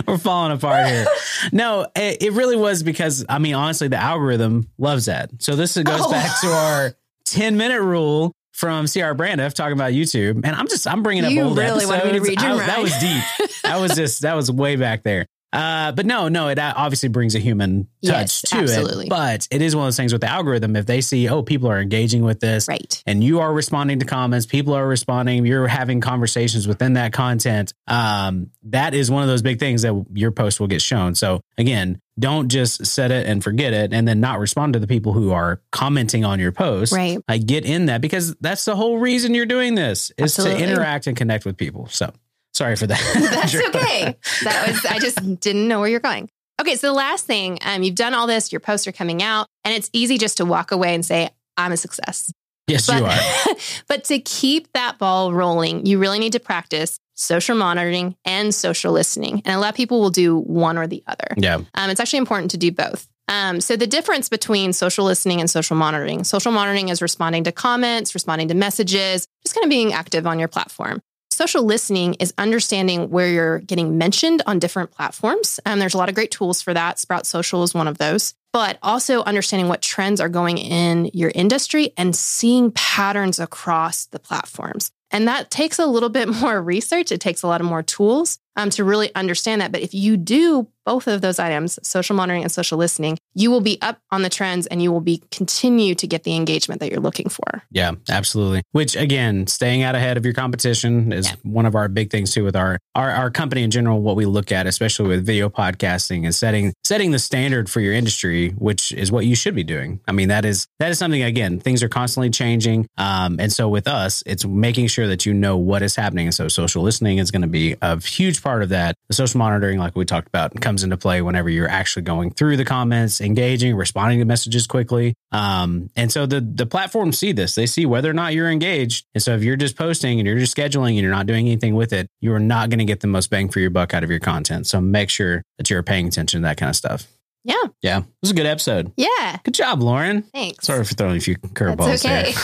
we're 0.08 0.18
falling 0.18 0.50
apart 0.52 0.86
here. 0.86 1.06
No, 1.52 1.86
it, 1.96 2.22
it, 2.22 2.32
really 2.32 2.56
was 2.56 2.82
because 2.82 3.24
I 3.26 3.38
mean, 3.38 3.54
honestly, 3.54 3.88
the 3.88 3.96
algorithm 3.96 4.68
loves 4.76 5.06
that. 5.06 5.30
So 5.38 5.56
this 5.56 5.74
goes 5.74 6.00
oh. 6.00 6.10
back 6.10 6.38
to 6.42 6.48
our 6.48 6.92
10 7.26 7.56
minute 7.56 7.80
rule 7.80 8.32
from 8.52 8.84
CR 8.84 9.14
Brandif 9.14 9.54
talking 9.54 9.72
about 9.72 9.92
YouTube. 9.92 10.42
And 10.44 10.48
I'm 10.48 10.68
just, 10.68 10.86
I'm 10.86 11.02
bringing 11.02 11.24
up 11.24 11.30
you 11.30 11.42
old 11.42 11.56
really 11.56 11.84
episodes. 11.84 12.04
Me 12.04 12.12
to 12.12 12.20
read 12.20 12.38
I, 12.40 12.66
that 12.66 12.82
was 12.82 12.92
deep. 12.98 13.22
that 13.62 13.80
was 13.80 13.94
just, 13.94 14.20
that 14.20 14.34
was 14.34 14.50
way 14.52 14.76
back 14.76 15.02
there. 15.02 15.24
Uh, 15.52 15.92
but 15.92 16.06
no, 16.06 16.28
no, 16.28 16.48
it 16.48 16.58
obviously 16.58 17.08
brings 17.08 17.34
a 17.34 17.38
human 17.40 17.84
touch 18.04 18.12
yes, 18.12 18.42
to 18.42 18.56
absolutely. 18.58 19.06
it. 19.06 19.10
But 19.10 19.48
it 19.50 19.62
is 19.62 19.74
one 19.74 19.84
of 19.84 19.86
those 19.88 19.96
things 19.96 20.12
with 20.12 20.20
the 20.20 20.30
algorithm. 20.30 20.76
If 20.76 20.86
they 20.86 21.00
see, 21.00 21.28
oh, 21.28 21.42
people 21.42 21.68
are 21.68 21.80
engaging 21.80 22.22
with 22.22 22.40
this, 22.40 22.68
right, 22.68 23.02
and 23.06 23.22
you 23.22 23.40
are 23.40 23.52
responding 23.52 23.98
to 23.98 24.06
comments, 24.06 24.46
people 24.46 24.74
are 24.74 24.86
responding, 24.86 25.44
you're 25.44 25.66
having 25.66 26.00
conversations 26.00 26.68
within 26.68 26.94
that 26.94 27.12
content. 27.12 27.74
Um, 27.88 28.50
that 28.64 28.94
is 28.94 29.10
one 29.10 29.22
of 29.22 29.28
those 29.28 29.42
big 29.42 29.58
things 29.58 29.82
that 29.82 30.04
your 30.12 30.30
post 30.30 30.60
will 30.60 30.68
get 30.68 30.82
shown. 30.82 31.14
So 31.14 31.40
again, 31.58 32.00
don't 32.18 32.48
just 32.48 32.84
set 32.86 33.10
it 33.10 33.26
and 33.26 33.42
forget 33.42 33.72
it 33.72 33.92
and 33.92 34.06
then 34.06 34.20
not 34.20 34.38
respond 34.38 34.74
to 34.74 34.78
the 34.78 34.86
people 34.86 35.12
who 35.12 35.32
are 35.32 35.62
commenting 35.72 36.24
on 36.24 36.38
your 36.38 36.52
post. 36.52 36.92
Right. 36.92 37.18
I 37.26 37.38
get 37.38 37.64
in 37.64 37.86
that 37.86 38.00
because 38.02 38.36
that's 38.36 38.64
the 38.66 38.76
whole 38.76 38.98
reason 38.98 39.34
you're 39.34 39.46
doing 39.46 39.74
this 39.74 40.12
is 40.18 40.38
Absolutely. 40.38 40.64
to 40.64 40.70
interact 40.70 41.06
and 41.06 41.16
connect 41.16 41.44
with 41.44 41.56
people. 41.56 41.86
So 41.88 42.12
Sorry 42.60 42.76
for 42.76 42.86
that. 42.88 43.00
That's 43.14 43.54
okay. 43.54 44.18
That 44.44 44.68
was 44.68 44.84
I 44.84 44.98
just 44.98 45.40
didn't 45.40 45.66
know 45.66 45.80
where 45.80 45.88
you're 45.88 45.98
going. 45.98 46.28
Okay, 46.60 46.76
so 46.76 46.88
the 46.88 46.92
last 46.92 47.24
thing, 47.24 47.58
um, 47.62 47.82
you've 47.82 47.94
done 47.94 48.12
all 48.12 48.26
this, 48.26 48.52
your 48.52 48.60
posts 48.60 48.86
are 48.86 48.92
coming 48.92 49.22
out, 49.22 49.46
and 49.64 49.72
it's 49.72 49.88
easy 49.94 50.18
just 50.18 50.36
to 50.36 50.44
walk 50.44 50.70
away 50.70 50.94
and 50.94 51.02
say, 51.02 51.30
I'm 51.56 51.72
a 51.72 51.78
success. 51.78 52.30
Yes, 52.66 52.86
but, 52.86 52.98
you 52.98 53.06
are. 53.06 53.56
but 53.88 54.04
to 54.04 54.18
keep 54.18 54.70
that 54.74 54.98
ball 54.98 55.32
rolling, 55.32 55.86
you 55.86 55.98
really 55.98 56.18
need 56.18 56.32
to 56.32 56.38
practice 56.38 57.00
social 57.14 57.56
monitoring 57.56 58.14
and 58.26 58.54
social 58.54 58.92
listening. 58.92 59.40
And 59.46 59.56
a 59.56 59.58
lot 59.58 59.70
of 59.70 59.74
people 59.74 59.98
will 59.98 60.10
do 60.10 60.36
one 60.36 60.76
or 60.76 60.86
the 60.86 61.02
other. 61.06 61.28
Yeah. 61.38 61.62
Um, 61.72 61.88
it's 61.88 61.98
actually 61.98 62.18
important 62.18 62.50
to 62.50 62.58
do 62.58 62.70
both. 62.70 63.08
Um, 63.28 63.62
so 63.62 63.74
the 63.74 63.86
difference 63.86 64.28
between 64.28 64.74
social 64.74 65.06
listening 65.06 65.40
and 65.40 65.48
social 65.48 65.76
monitoring, 65.76 66.24
social 66.24 66.52
monitoring 66.52 66.90
is 66.90 67.00
responding 67.00 67.44
to 67.44 67.52
comments, 67.52 68.12
responding 68.12 68.48
to 68.48 68.54
messages, 68.54 69.26
just 69.46 69.54
kind 69.54 69.64
of 69.64 69.70
being 69.70 69.94
active 69.94 70.26
on 70.26 70.38
your 70.38 70.48
platform. 70.48 71.00
Social 71.40 71.62
listening 71.62 72.16
is 72.20 72.34
understanding 72.36 73.08
where 73.08 73.26
you're 73.26 73.60
getting 73.60 73.96
mentioned 73.96 74.42
on 74.44 74.58
different 74.58 74.90
platforms. 74.90 75.58
And 75.64 75.80
there's 75.80 75.94
a 75.94 75.96
lot 75.96 76.10
of 76.10 76.14
great 76.14 76.30
tools 76.30 76.60
for 76.60 76.74
that. 76.74 76.98
Sprout 76.98 77.24
Social 77.24 77.62
is 77.62 77.72
one 77.72 77.88
of 77.88 77.96
those. 77.96 78.34
But 78.52 78.76
also 78.82 79.22
understanding 79.22 79.66
what 79.66 79.80
trends 79.80 80.20
are 80.20 80.28
going 80.28 80.58
in 80.58 81.08
your 81.14 81.32
industry 81.34 81.94
and 81.96 82.14
seeing 82.14 82.72
patterns 82.72 83.38
across 83.38 84.04
the 84.04 84.18
platforms. 84.18 84.92
And 85.10 85.28
that 85.28 85.50
takes 85.50 85.78
a 85.78 85.86
little 85.86 86.10
bit 86.10 86.28
more 86.40 86.60
research. 86.60 87.10
It 87.10 87.22
takes 87.22 87.42
a 87.42 87.46
lot 87.46 87.62
of 87.62 87.66
more 87.66 87.82
tools 87.82 88.38
um, 88.56 88.68
to 88.70 88.84
really 88.84 89.10
understand 89.14 89.62
that. 89.62 89.72
But 89.72 89.80
if 89.80 89.94
you 89.94 90.18
do 90.18 90.68
both 90.90 91.06
of 91.06 91.20
those 91.20 91.38
items, 91.38 91.78
social 91.84 92.16
monitoring 92.16 92.42
and 92.42 92.50
social 92.50 92.76
listening, 92.76 93.16
you 93.32 93.48
will 93.48 93.60
be 93.60 93.80
up 93.80 94.00
on 94.10 94.22
the 94.22 94.28
trends 94.28 94.66
and 94.66 94.82
you 94.82 94.90
will 94.90 95.00
be 95.00 95.22
continue 95.30 95.94
to 95.94 96.04
get 96.04 96.24
the 96.24 96.34
engagement 96.34 96.80
that 96.80 96.90
you're 96.90 97.00
looking 97.00 97.28
for. 97.28 97.62
Yeah, 97.70 97.92
absolutely. 98.08 98.62
Which 98.72 98.96
again, 98.96 99.46
staying 99.46 99.84
out 99.84 99.94
ahead 99.94 100.16
of 100.16 100.24
your 100.24 100.34
competition 100.34 101.12
is 101.12 101.28
yeah. 101.28 101.36
one 101.44 101.64
of 101.64 101.76
our 101.76 101.86
big 101.86 102.10
things 102.10 102.34
too 102.34 102.42
with 102.42 102.56
our, 102.56 102.76
our 102.96 103.08
our 103.08 103.30
company 103.30 103.62
in 103.62 103.70
general. 103.70 104.02
What 104.02 104.16
we 104.16 104.26
look 104.26 104.50
at, 104.50 104.66
especially 104.66 105.06
with 105.06 105.24
video 105.24 105.48
podcasting, 105.48 106.24
and 106.24 106.34
setting 106.34 106.72
setting 106.82 107.12
the 107.12 107.20
standard 107.20 107.70
for 107.70 107.78
your 107.78 107.92
industry, 107.92 108.50
which 108.58 108.90
is 108.90 109.12
what 109.12 109.26
you 109.26 109.36
should 109.36 109.54
be 109.54 109.62
doing. 109.62 110.00
I 110.08 110.12
mean, 110.12 110.26
that 110.26 110.44
is 110.44 110.66
that 110.80 110.90
is 110.90 110.98
something 110.98 111.22
again. 111.22 111.60
Things 111.60 111.84
are 111.84 111.88
constantly 111.88 112.30
changing, 112.30 112.88
um, 112.98 113.38
and 113.38 113.52
so 113.52 113.68
with 113.68 113.86
us, 113.86 114.24
it's 114.26 114.44
making 114.44 114.88
sure 114.88 115.06
that 115.06 115.24
you 115.24 115.34
know 115.34 115.56
what 115.56 115.82
is 115.82 115.94
happening. 115.94 116.26
And 116.26 116.34
so, 116.34 116.48
social 116.48 116.82
listening 116.82 117.18
is 117.18 117.30
going 117.30 117.42
to 117.42 117.48
be 117.48 117.76
a 117.80 118.00
huge 118.02 118.42
part 118.42 118.64
of 118.64 118.70
that. 118.70 118.96
The 119.06 119.14
social 119.14 119.38
monitoring, 119.38 119.78
like 119.78 119.94
we 119.94 120.04
talked 120.04 120.26
about, 120.26 120.60
comes 120.60 120.79
comes 120.80 120.84
into 120.84 120.96
play 120.96 121.20
whenever 121.22 121.48
you're 121.48 121.68
actually 121.68 122.02
going 122.02 122.30
through 122.30 122.56
the 122.56 122.64
comments, 122.64 123.20
engaging, 123.20 123.76
responding 123.76 124.18
to 124.18 124.24
messages 124.24 124.66
quickly. 124.66 125.14
Um, 125.32 125.90
and 125.96 126.10
so 126.10 126.26
the 126.26 126.40
the 126.40 126.66
platforms 126.66 127.18
see 127.18 127.32
this. 127.32 127.54
They 127.54 127.66
see 127.66 127.86
whether 127.86 128.10
or 128.10 128.14
not 128.14 128.32
you're 128.32 128.50
engaged. 128.50 129.04
And 129.14 129.22
so 129.22 129.34
if 129.34 129.42
you're 129.42 129.56
just 129.56 129.76
posting 129.76 130.18
and 130.18 130.26
you're 130.26 130.38
just 130.38 130.56
scheduling 130.56 130.90
and 130.90 131.00
you're 131.00 131.10
not 131.10 131.26
doing 131.26 131.46
anything 131.46 131.74
with 131.74 131.92
it, 131.92 132.08
you 132.20 132.32
are 132.32 132.40
not 132.40 132.70
going 132.70 132.78
to 132.78 132.84
get 132.84 133.00
the 133.00 133.06
most 133.06 133.30
bang 133.30 133.48
for 133.48 133.60
your 133.60 133.70
buck 133.70 133.92
out 133.94 134.04
of 134.04 134.10
your 134.10 134.20
content. 134.20 134.66
So 134.66 134.80
make 134.80 135.10
sure 135.10 135.42
that 135.58 135.68
you're 135.68 135.82
paying 135.82 136.08
attention 136.08 136.40
to 136.40 136.48
that 136.48 136.56
kind 136.56 136.70
of 136.70 136.76
stuff. 136.76 137.06
Yeah. 137.44 137.54
Yeah, 137.80 137.98
it 138.00 138.06
was 138.20 138.30
a 138.30 138.34
good 138.34 138.46
episode. 138.46 138.92
Yeah. 138.96 139.38
Good 139.42 139.54
job, 139.54 139.82
Lauren. 139.82 140.22
Thanks. 140.22 140.66
Sorry 140.66 140.84
for 140.84 140.94
throwing 140.94 141.16
a 141.16 141.20
few 141.20 141.36
curveballs 141.36 142.04
okay. 142.04 142.34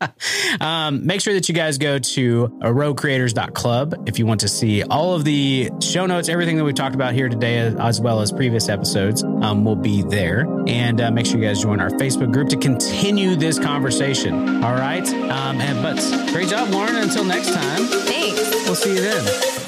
there. 0.00 0.60
um, 0.60 1.06
make 1.06 1.20
sure 1.20 1.34
that 1.34 1.48
you 1.48 1.54
guys 1.54 1.76
go 1.76 1.98
to 1.98 2.48
roguecreators.club 2.62 4.08
if 4.08 4.18
you 4.18 4.26
want 4.26 4.40
to 4.40 4.48
see 4.48 4.82
all 4.82 5.14
of 5.14 5.24
the 5.24 5.70
show 5.82 6.06
notes, 6.06 6.28
everything 6.28 6.56
that 6.56 6.64
we 6.64 6.72
talked 6.72 6.94
about 6.94 7.12
here 7.12 7.28
today, 7.28 7.58
as 7.78 8.00
well 8.00 8.20
as 8.20 8.32
previous 8.32 8.68
episodes, 8.68 9.22
um, 9.22 9.64
will 9.64 9.76
be 9.76 10.02
there. 10.02 10.46
And 10.66 11.00
uh, 11.00 11.10
make 11.10 11.26
sure 11.26 11.38
you 11.38 11.46
guys 11.46 11.60
join 11.60 11.80
our 11.80 11.90
Facebook 11.90 12.32
group 12.32 12.48
to 12.50 12.56
continue 12.56 13.36
this 13.36 13.58
conversation. 13.58 14.64
All 14.64 14.74
right. 14.74 15.06
Um, 15.06 15.60
and 15.60 15.82
but 15.82 16.32
great 16.32 16.48
job, 16.48 16.70
Lauren. 16.70 16.96
Until 16.96 17.24
next 17.24 17.52
time, 17.52 17.84
Thanks. 17.86 18.40
we'll 18.66 18.74
see 18.74 18.94
you 18.94 19.00
then. 19.00 19.65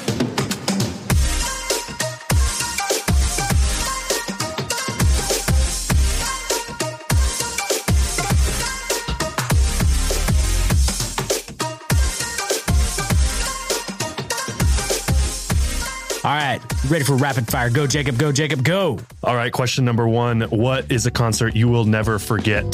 Right, 16.59 16.91
ready 16.91 17.03
for 17.03 17.15
rapid 17.15 17.47
fire? 17.47 17.69
Go, 17.69 17.87
Jacob. 17.87 18.17
Go, 18.17 18.31
Jacob. 18.31 18.63
Go. 18.63 18.99
All 19.23 19.35
right, 19.35 19.51
question 19.51 19.85
number 19.85 20.07
one 20.07 20.41
What 20.41 20.91
is 20.91 21.05
a 21.05 21.11
concert 21.11 21.55
you 21.55 21.67
will 21.67 21.85
never 21.85 22.19
forget? 22.19 22.65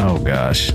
Oh 0.00 0.18
gosh. 0.24 0.72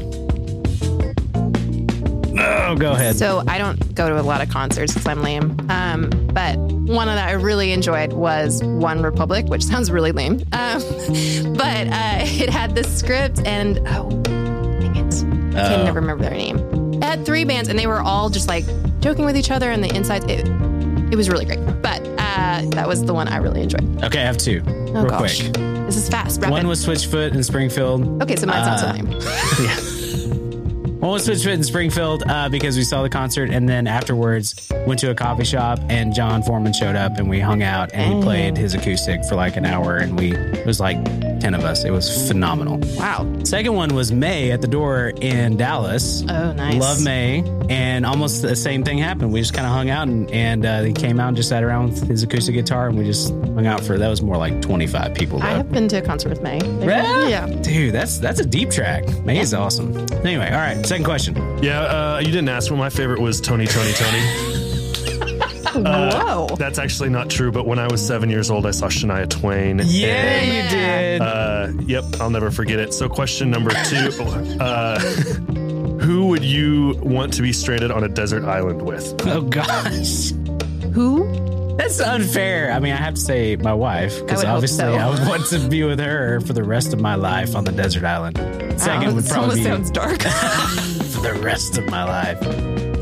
No, 2.34 2.76
go 2.78 2.92
ahead. 2.94 3.16
So 3.16 3.44
I 3.48 3.58
don't 3.58 3.94
go 3.96 4.10
to 4.10 4.20
a 4.20 4.24
lot 4.24 4.42
of 4.42 4.50
concerts 4.50 4.94
because 4.94 5.06
I'm 5.08 5.22
lame. 5.22 5.56
Um, 5.70 6.10
but 6.34 6.58
one 6.58 7.08
that 7.08 7.28
I 7.30 7.34
really 7.34 7.72
enjoyed 7.72 8.12
was 8.14 8.62
OneRepublic, 8.62 9.48
which 9.50 9.64
sounds 9.72 9.92
really 9.92 10.12
lame. 10.12 10.42
Um, 10.52 10.82
but 11.54 11.88
uh, 11.88 12.20
it 12.24 12.50
had 12.50 12.76
the 12.76 12.84
script 12.84 13.42
and 13.46 13.80
oh, 13.88 14.10
dang 14.24 14.96
it, 14.96 15.14
I 15.56 15.70
can 15.70 15.82
Oh. 15.82 15.84
never 15.84 16.00
remember 16.02 16.24
their 16.24 16.34
name. 16.34 16.58
It 16.96 17.04
had 17.04 17.26
three 17.26 17.44
bands 17.46 17.70
and 17.70 17.78
they 17.78 17.88
were 17.88 18.02
all 18.02 18.30
just 18.30 18.48
like 18.48 18.66
joking 19.02 19.26
with 19.26 19.38
each 19.38 19.52
other 19.52 19.70
and 19.72 19.84
the 19.84 19.94
insides. 19.96 20.26
It, 20.26 20.48
it 21.14 21.16
was 21.16 21.30
really 21.30 21.46
great. 21.46 21.60
Uh, 22.44 22.62
that 22.72 22.88
was 22.88 23.04
the 23.06 23.14
one 23.14 23.28
I 23.30 23.38
really 23.38 23.62
enjoyed. 23.62 24.04
okay, 24.04 24.20
I 24.20 24.26
have 24.26 24.38
two. 24.38 24.62
Oh 24.68 25.04
real 25.04 25.06
gosh, 25.06 25.42
quick. 25.42 25.54
this 25.54 25.96
is 25.96 26.10
fast. 26.10 26.42
Rapid. 26.42 26.52
One 26.52 26.68
was 26.68 26.86
Switchfoot 26.86 27.34
in 27.34 27.42
Springfield. 27.44 28.22
okay, 28.22 28.36
so 28.36 28.46
mine's 28.46 28.68
not 28.68 28.80
so 28.80 28.88
uh, 28.88 28.94
lame. 28.94 29.12
yeah. 29.62 29.76
One 31.00 31.12
was 31.12 31.28
Switchfoot 31.28 31.54
in 31.54 31.64
Springfield 31.64 32.24
uh, 32.28 32.50
because 32.50 32.76
we 32.76 32.84
saw 32.84 33.02
the 33.02 33.10
concert, 33.10 33.50
and 33.50 33.68
then 33.68 33.88
afterwards 33.88 34.70
went 34.86 35.00
to 35.00 35.10
a 35.10 35.16
coffee 35.16 35.46
shop, 35.46 35.80
and 35.90 36.14
Jon 36.14 36.44
Foreman 36.44 36.74
showed 36.74 36.96
up, 36.98 37.18
and 37.18 37.30
we 37.30 37.40
hung 37.40 37.64
out, 37.64 37.92
and 37.94 38.14
he 38.16 38.22
played 38.22 38.58
his 38.58 38.74
acoustic 38.74 39.24
for 39.26 39.36
like 39.36 39.56
an 39.56 39.66
hour, 39.66 39.98
and 39.98 40.20
we 40.20 40.34
it 40.34 40.66
was 40.66 40.80
like 40.82 40.98
ten 41.44 41.54
of 41.54 41.66
us. 41.66 41.84
It 41.84 41.92
was 41.92 42.26
phenomenal. 42.30 42.80
Wow. 42.96 43.30
Second 43.44 43.74
one 43.74 43.94
was 43.94 44.14
Mae 44.14 44.52
at 44.52 44.62
the 44.62 44.68
door 44.68 45.12
in 45.20 45.58
Dallas. 45.58 46.24
Oh, 46.30 46.54
nice. 46.54 46.80
Love 46.80 47.04
Mae, 47.04 47.44
and 47.70 48.06
almost 48.06 48.42
the 48.42 48.56
same 48.56 48.84
thing 48.86 48.98
happened. 48.98 49.34
We 49.34 49.42
just 49.42 49.54
kind 49.54 49.68
of 49.68 49.74
hung 49.74 49.90
out, 49.90 50.08
and, 50.08 50.32
and 50.32 50.66
uh, 50.66 50.84
he 50.84 50.94
came 50.94 51.20
out 51.20 51.28
and 51.28 51.36
just 51.38 51.50
sat 51.50 51.62
around 51.62 51.90
with 51.90 52.08
his 52.08 52.24
acoustic 52.24 52.56
guitar, 52.56 52.88
and 52.88 52.98
we 52.98 53.04
just 53.04 53.30
hung 53.32 53.68
out 53.68 53.82
for 53.84 53.98
that 53.98 54.08
was 54.08 54.22
more 54.22 54.38
like 54.38 54.62
twenty 54.62 54.88
five 54.88 55.14
people. 55.14 55.40
Though. 55.40 55.46
I 55.48 55.50
have 55.52 55.70
been 55.70 55.90
to 55.90 55.98
a 55.98 56.02
concert 56.02 56.30
with 56.30 56.42
Mae. 56.42 56.60
They're- 56.60 56.88
Really? 56.88 57.30
Yeah. 57.32 57.48
Dude, 57.48 57.94
that's 57.94 58.20
that's 58.20 58.40
a 58.40 58.46
deep 58.46 58.70
track. 58.72 59.04
Mae 59.26 59.40
is 59.40 59.54
awesome. 59.54 59.98
Anyway, 60.26 60.48
all 60.50 60.58
right. 60.62 60.86
Second 60.86 61.04
question. 61.04 61.36
Yeah, 61.62 61.82
uh, 61.82 62.20
you 62.20 62.28
didn't 62.28 62.48
ask, 62.50 62.70
but 62.70 62.78
my 62.78 62.90
favorite 62.90 63.20
was 63.20 63.42
Tony, 63.42 63.66
Tony, 63.68 63.92
Tony. 63.92 64.60
Whoa. 65.84 66.48
That's 66.58 66.80
actually 66.80 67.10
not 67.10 67.30
true, 67.30 67.52
but 67.52 67.66
when 67.66 67.80
I 67.80 67.88
was 67.88 68.06
seven 68.06 68.30
years 68.30 68.50
old, 68.52 68.66
I 68.66 68.72
saw 68.72 68.88
Shania 68.88 69.30
Twain. 69.30 69.80
and, 69.80 69.90
you 69.90 70.02
did. 70.70 71.22
Uh, 71.22 71.72
yep, 71.86 72.04
I'll 72.20 72.30
never 72.30 72.52
forget 72.52 72.80
it. 72.80 72.94
So, 72.94 73.10
question 73.10 73.50
number 73.50 73.72
two 73.86 74.10
uh, 74.60 75.00
Who 76.04 76.28
would 76.28 76.44
you 76.44 76.96
want 77.02 77.34
to 77.34 77.42
be 77.42 77.54
stranded 77.54 77.92
on 77.92 78.04
a 78.04 78.10
desert 78.10 78.44
island 78.44 78.82
with? 78.82 79.16
oh 79.28 79.42
gosh, 79.42 80.32
Who? 80.94 81.76
that's 81.78 82.00
unfair. 82.00 82.72
I 82.72 82.80
mean, 82.80 82.94
I 82.94 82.98
have 82.98 83.16
to 83.16 83.22
say 83.22 83.56
my 83.56 83.74
wife 83.74 84.20
because 84.22 84.44
obviously 84.44 84.80
so. 84.80 84.94
I 84.94 85.10
would 85.10 85.28
want 85.28 85.46
to 85.48 85.60
be 85.70 85.84
with 85.84 86.00
her 86.00 86.40
for 86.42 86.54
the 86.54 86.64
rest 86.64 86.94
of 86.94 87.00
my 87.00 87.16
life 87.16 87.56
on 87.56 87.64
the 87.64 87.72
desert 87.72 88.04
island. 88.04 88.38
Second 88.80 89.08
Wow, 89.08 89.14
would 89.16 89.24
this 89.24 89.32
probably 89.32 89.66
almost 89.66 89.88
be 89.88 89.92
sounds 89.92 89.92
dark. 89.92 90.22
for 90.22 91.22
the 91.22 91.40
rest 91.42 91.78
of 91.78 91.86
my 91.86 92.04
life. 92.04 92.40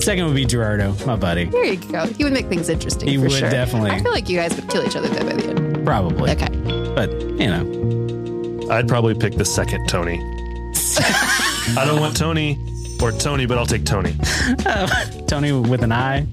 Second 0.02 0.26
would 0.26 0.36
be 0.36 0.46
Gerardo, 0.46 0.96
my 1.06 1.16
buddy. 1.16 1.46
there 1.46 1.64
you 1.66 1.78
go. 1.78 2.06
He 2.08 2.24
would 2.24 2.34
make 2.34 2.48
things 2.48 2.70
interesting. 2.70 3.08
He 3.08 3.16
for 3.18 3.24
would 3.24 3.32
sure. 3.32 3.50
definitely. 3.50 3.92
I 3.92 4.00
feel 4.02 4.12
like 4.12 4.28
you 4.30 4.38
guys 4.38 4.56
would 4.56 4.70
kill 4.70 4.84
each 4.86 4.96
other 4.96 5.08
though 5.08 5.24
by 5.26 5.34
the 5.34 5.50
end. 5.50 5.86
Probably. 5.86 6.32
Okay. 6.32 6.48
But 6.96 7.12
you 7.22 7.48
know, 7.48 8.68
I'd 8.72 8.88
probably 8.88 9.14
pick 9.16 9.36
the 9.36 9.46
second 9.46 9.88
Tony. 9.88 10.20
I 11.78 11.84
don't 11.86 12.00
want 12.00 12.18
Tony 12.18 12.60
or 13.02 13.12
Tony, 13.12 13.46
but 13.46 13.58
I'll 13.58 13.66
take 13.66 13.86
Tony. 13.86 14.16
Tony 15.28 15.52
with 15.52 15.84
an 15.84 15.92
I, 15.92 16.26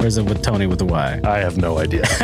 or 0.00 0.06
is 0.06 0.18
it 0.18 0.24
with 0.24 0.42
Tony 0.42 0.66
with 0.66 0.80
a 0.82 0.84
Y? 0.84 1.20
I 1.24 1.38
have 1.38 1.56
no 1.56 1.78
idea. 1.78 2.04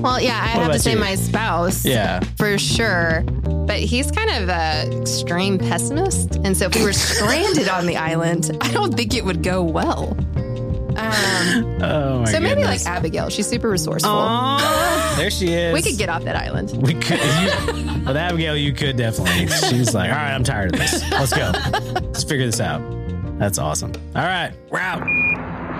Well, 0.00 0.20
yeah, 0.20 0.34
I 0.34 0.46
have 0.46 0.70
to 0.72 0.78
say 0.78 0.92
you? 0.92 0.98
my 0.98 1.16
spouse. 1.16 1.84
Yeah. 1.84 2.20
For 2.36 2.56
sure. 2.56 3.24
But 3.68 3.78
he's 3.80 4.10
kind 4.10 4.30
of 4.30 4.48
a 4.48 5.00
extreme 5.00 5.58
pessimist. 5.58 6.36
And 6.36 6.56
so 6.56 6.64
if 6.66 6.74
we 6.74 6.82
were 6.82 6.92
stranded 6.94 7.68
on 7.68 7.86
the 7.86 7.96
island, 7.98 8.50
I 8.62 8.72
don't 8.72 8.94
think 8.94 9.14
it 9.14 9.24
would 9.24 9.42
go 9.44 9.62
well. 9.62 10.16
Um, 10.96 11.76
Oh 11.82 12.20
my 12.20 12.32
so 12.32 12.40
maybe 12.40 12.64
like. 12.64 12.84
Abigail. 12.86 13.28
She's 13.28 13.46
super 13.46 13.68
resourceful. 13.68 14.10
Aw, 14.10 15.14
there 15.16 15.30
she 15.30 15.52
is. 15.52 15.72
We 15.72 15.80
could 15.82 15.96
get 15.96 16.08
off 16.08 16.24
that 16.24 16.34
island. 16.34 16.72
We 16.82 16.94
could. 16.94 17.20
You, 17.20 18.04
with 18.04 18.16
Abigail, 18.16 18.56
you 18.56 18.72
could 18.72 18.96
definitely. 18.96 19.46
She's 19.68 19.94
like, 19.94 20.10
all 20.10 20.16
right, 20.16 20.32
I'm 20.34 20.42
tired 20.42 20.72
of 20.74 20.80
this. 20.80 21.08
Let's 21.12 21.32
go. 21.32 21.52
Let's 22.00 22.24
figure 22.24 22.46
this 22.46 22.60
out. 22.60 22.82
That's 23.38 23.58
awesome. 23.58 23.92
All 24.16 24.24
right, 24.24 24.52
we're 24.70 24.80
out. 24.80 25.02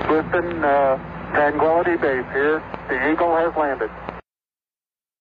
Listen, 0.09 0.63
uh, 0.65 0.97
Tranquility 1.33 1.97
Base 1.97 2.25
here. 2.33 2.63
The 2.89 3.11
Eagle 3.13 3.35
has 3.37 3.55
landed. 3.57 3.91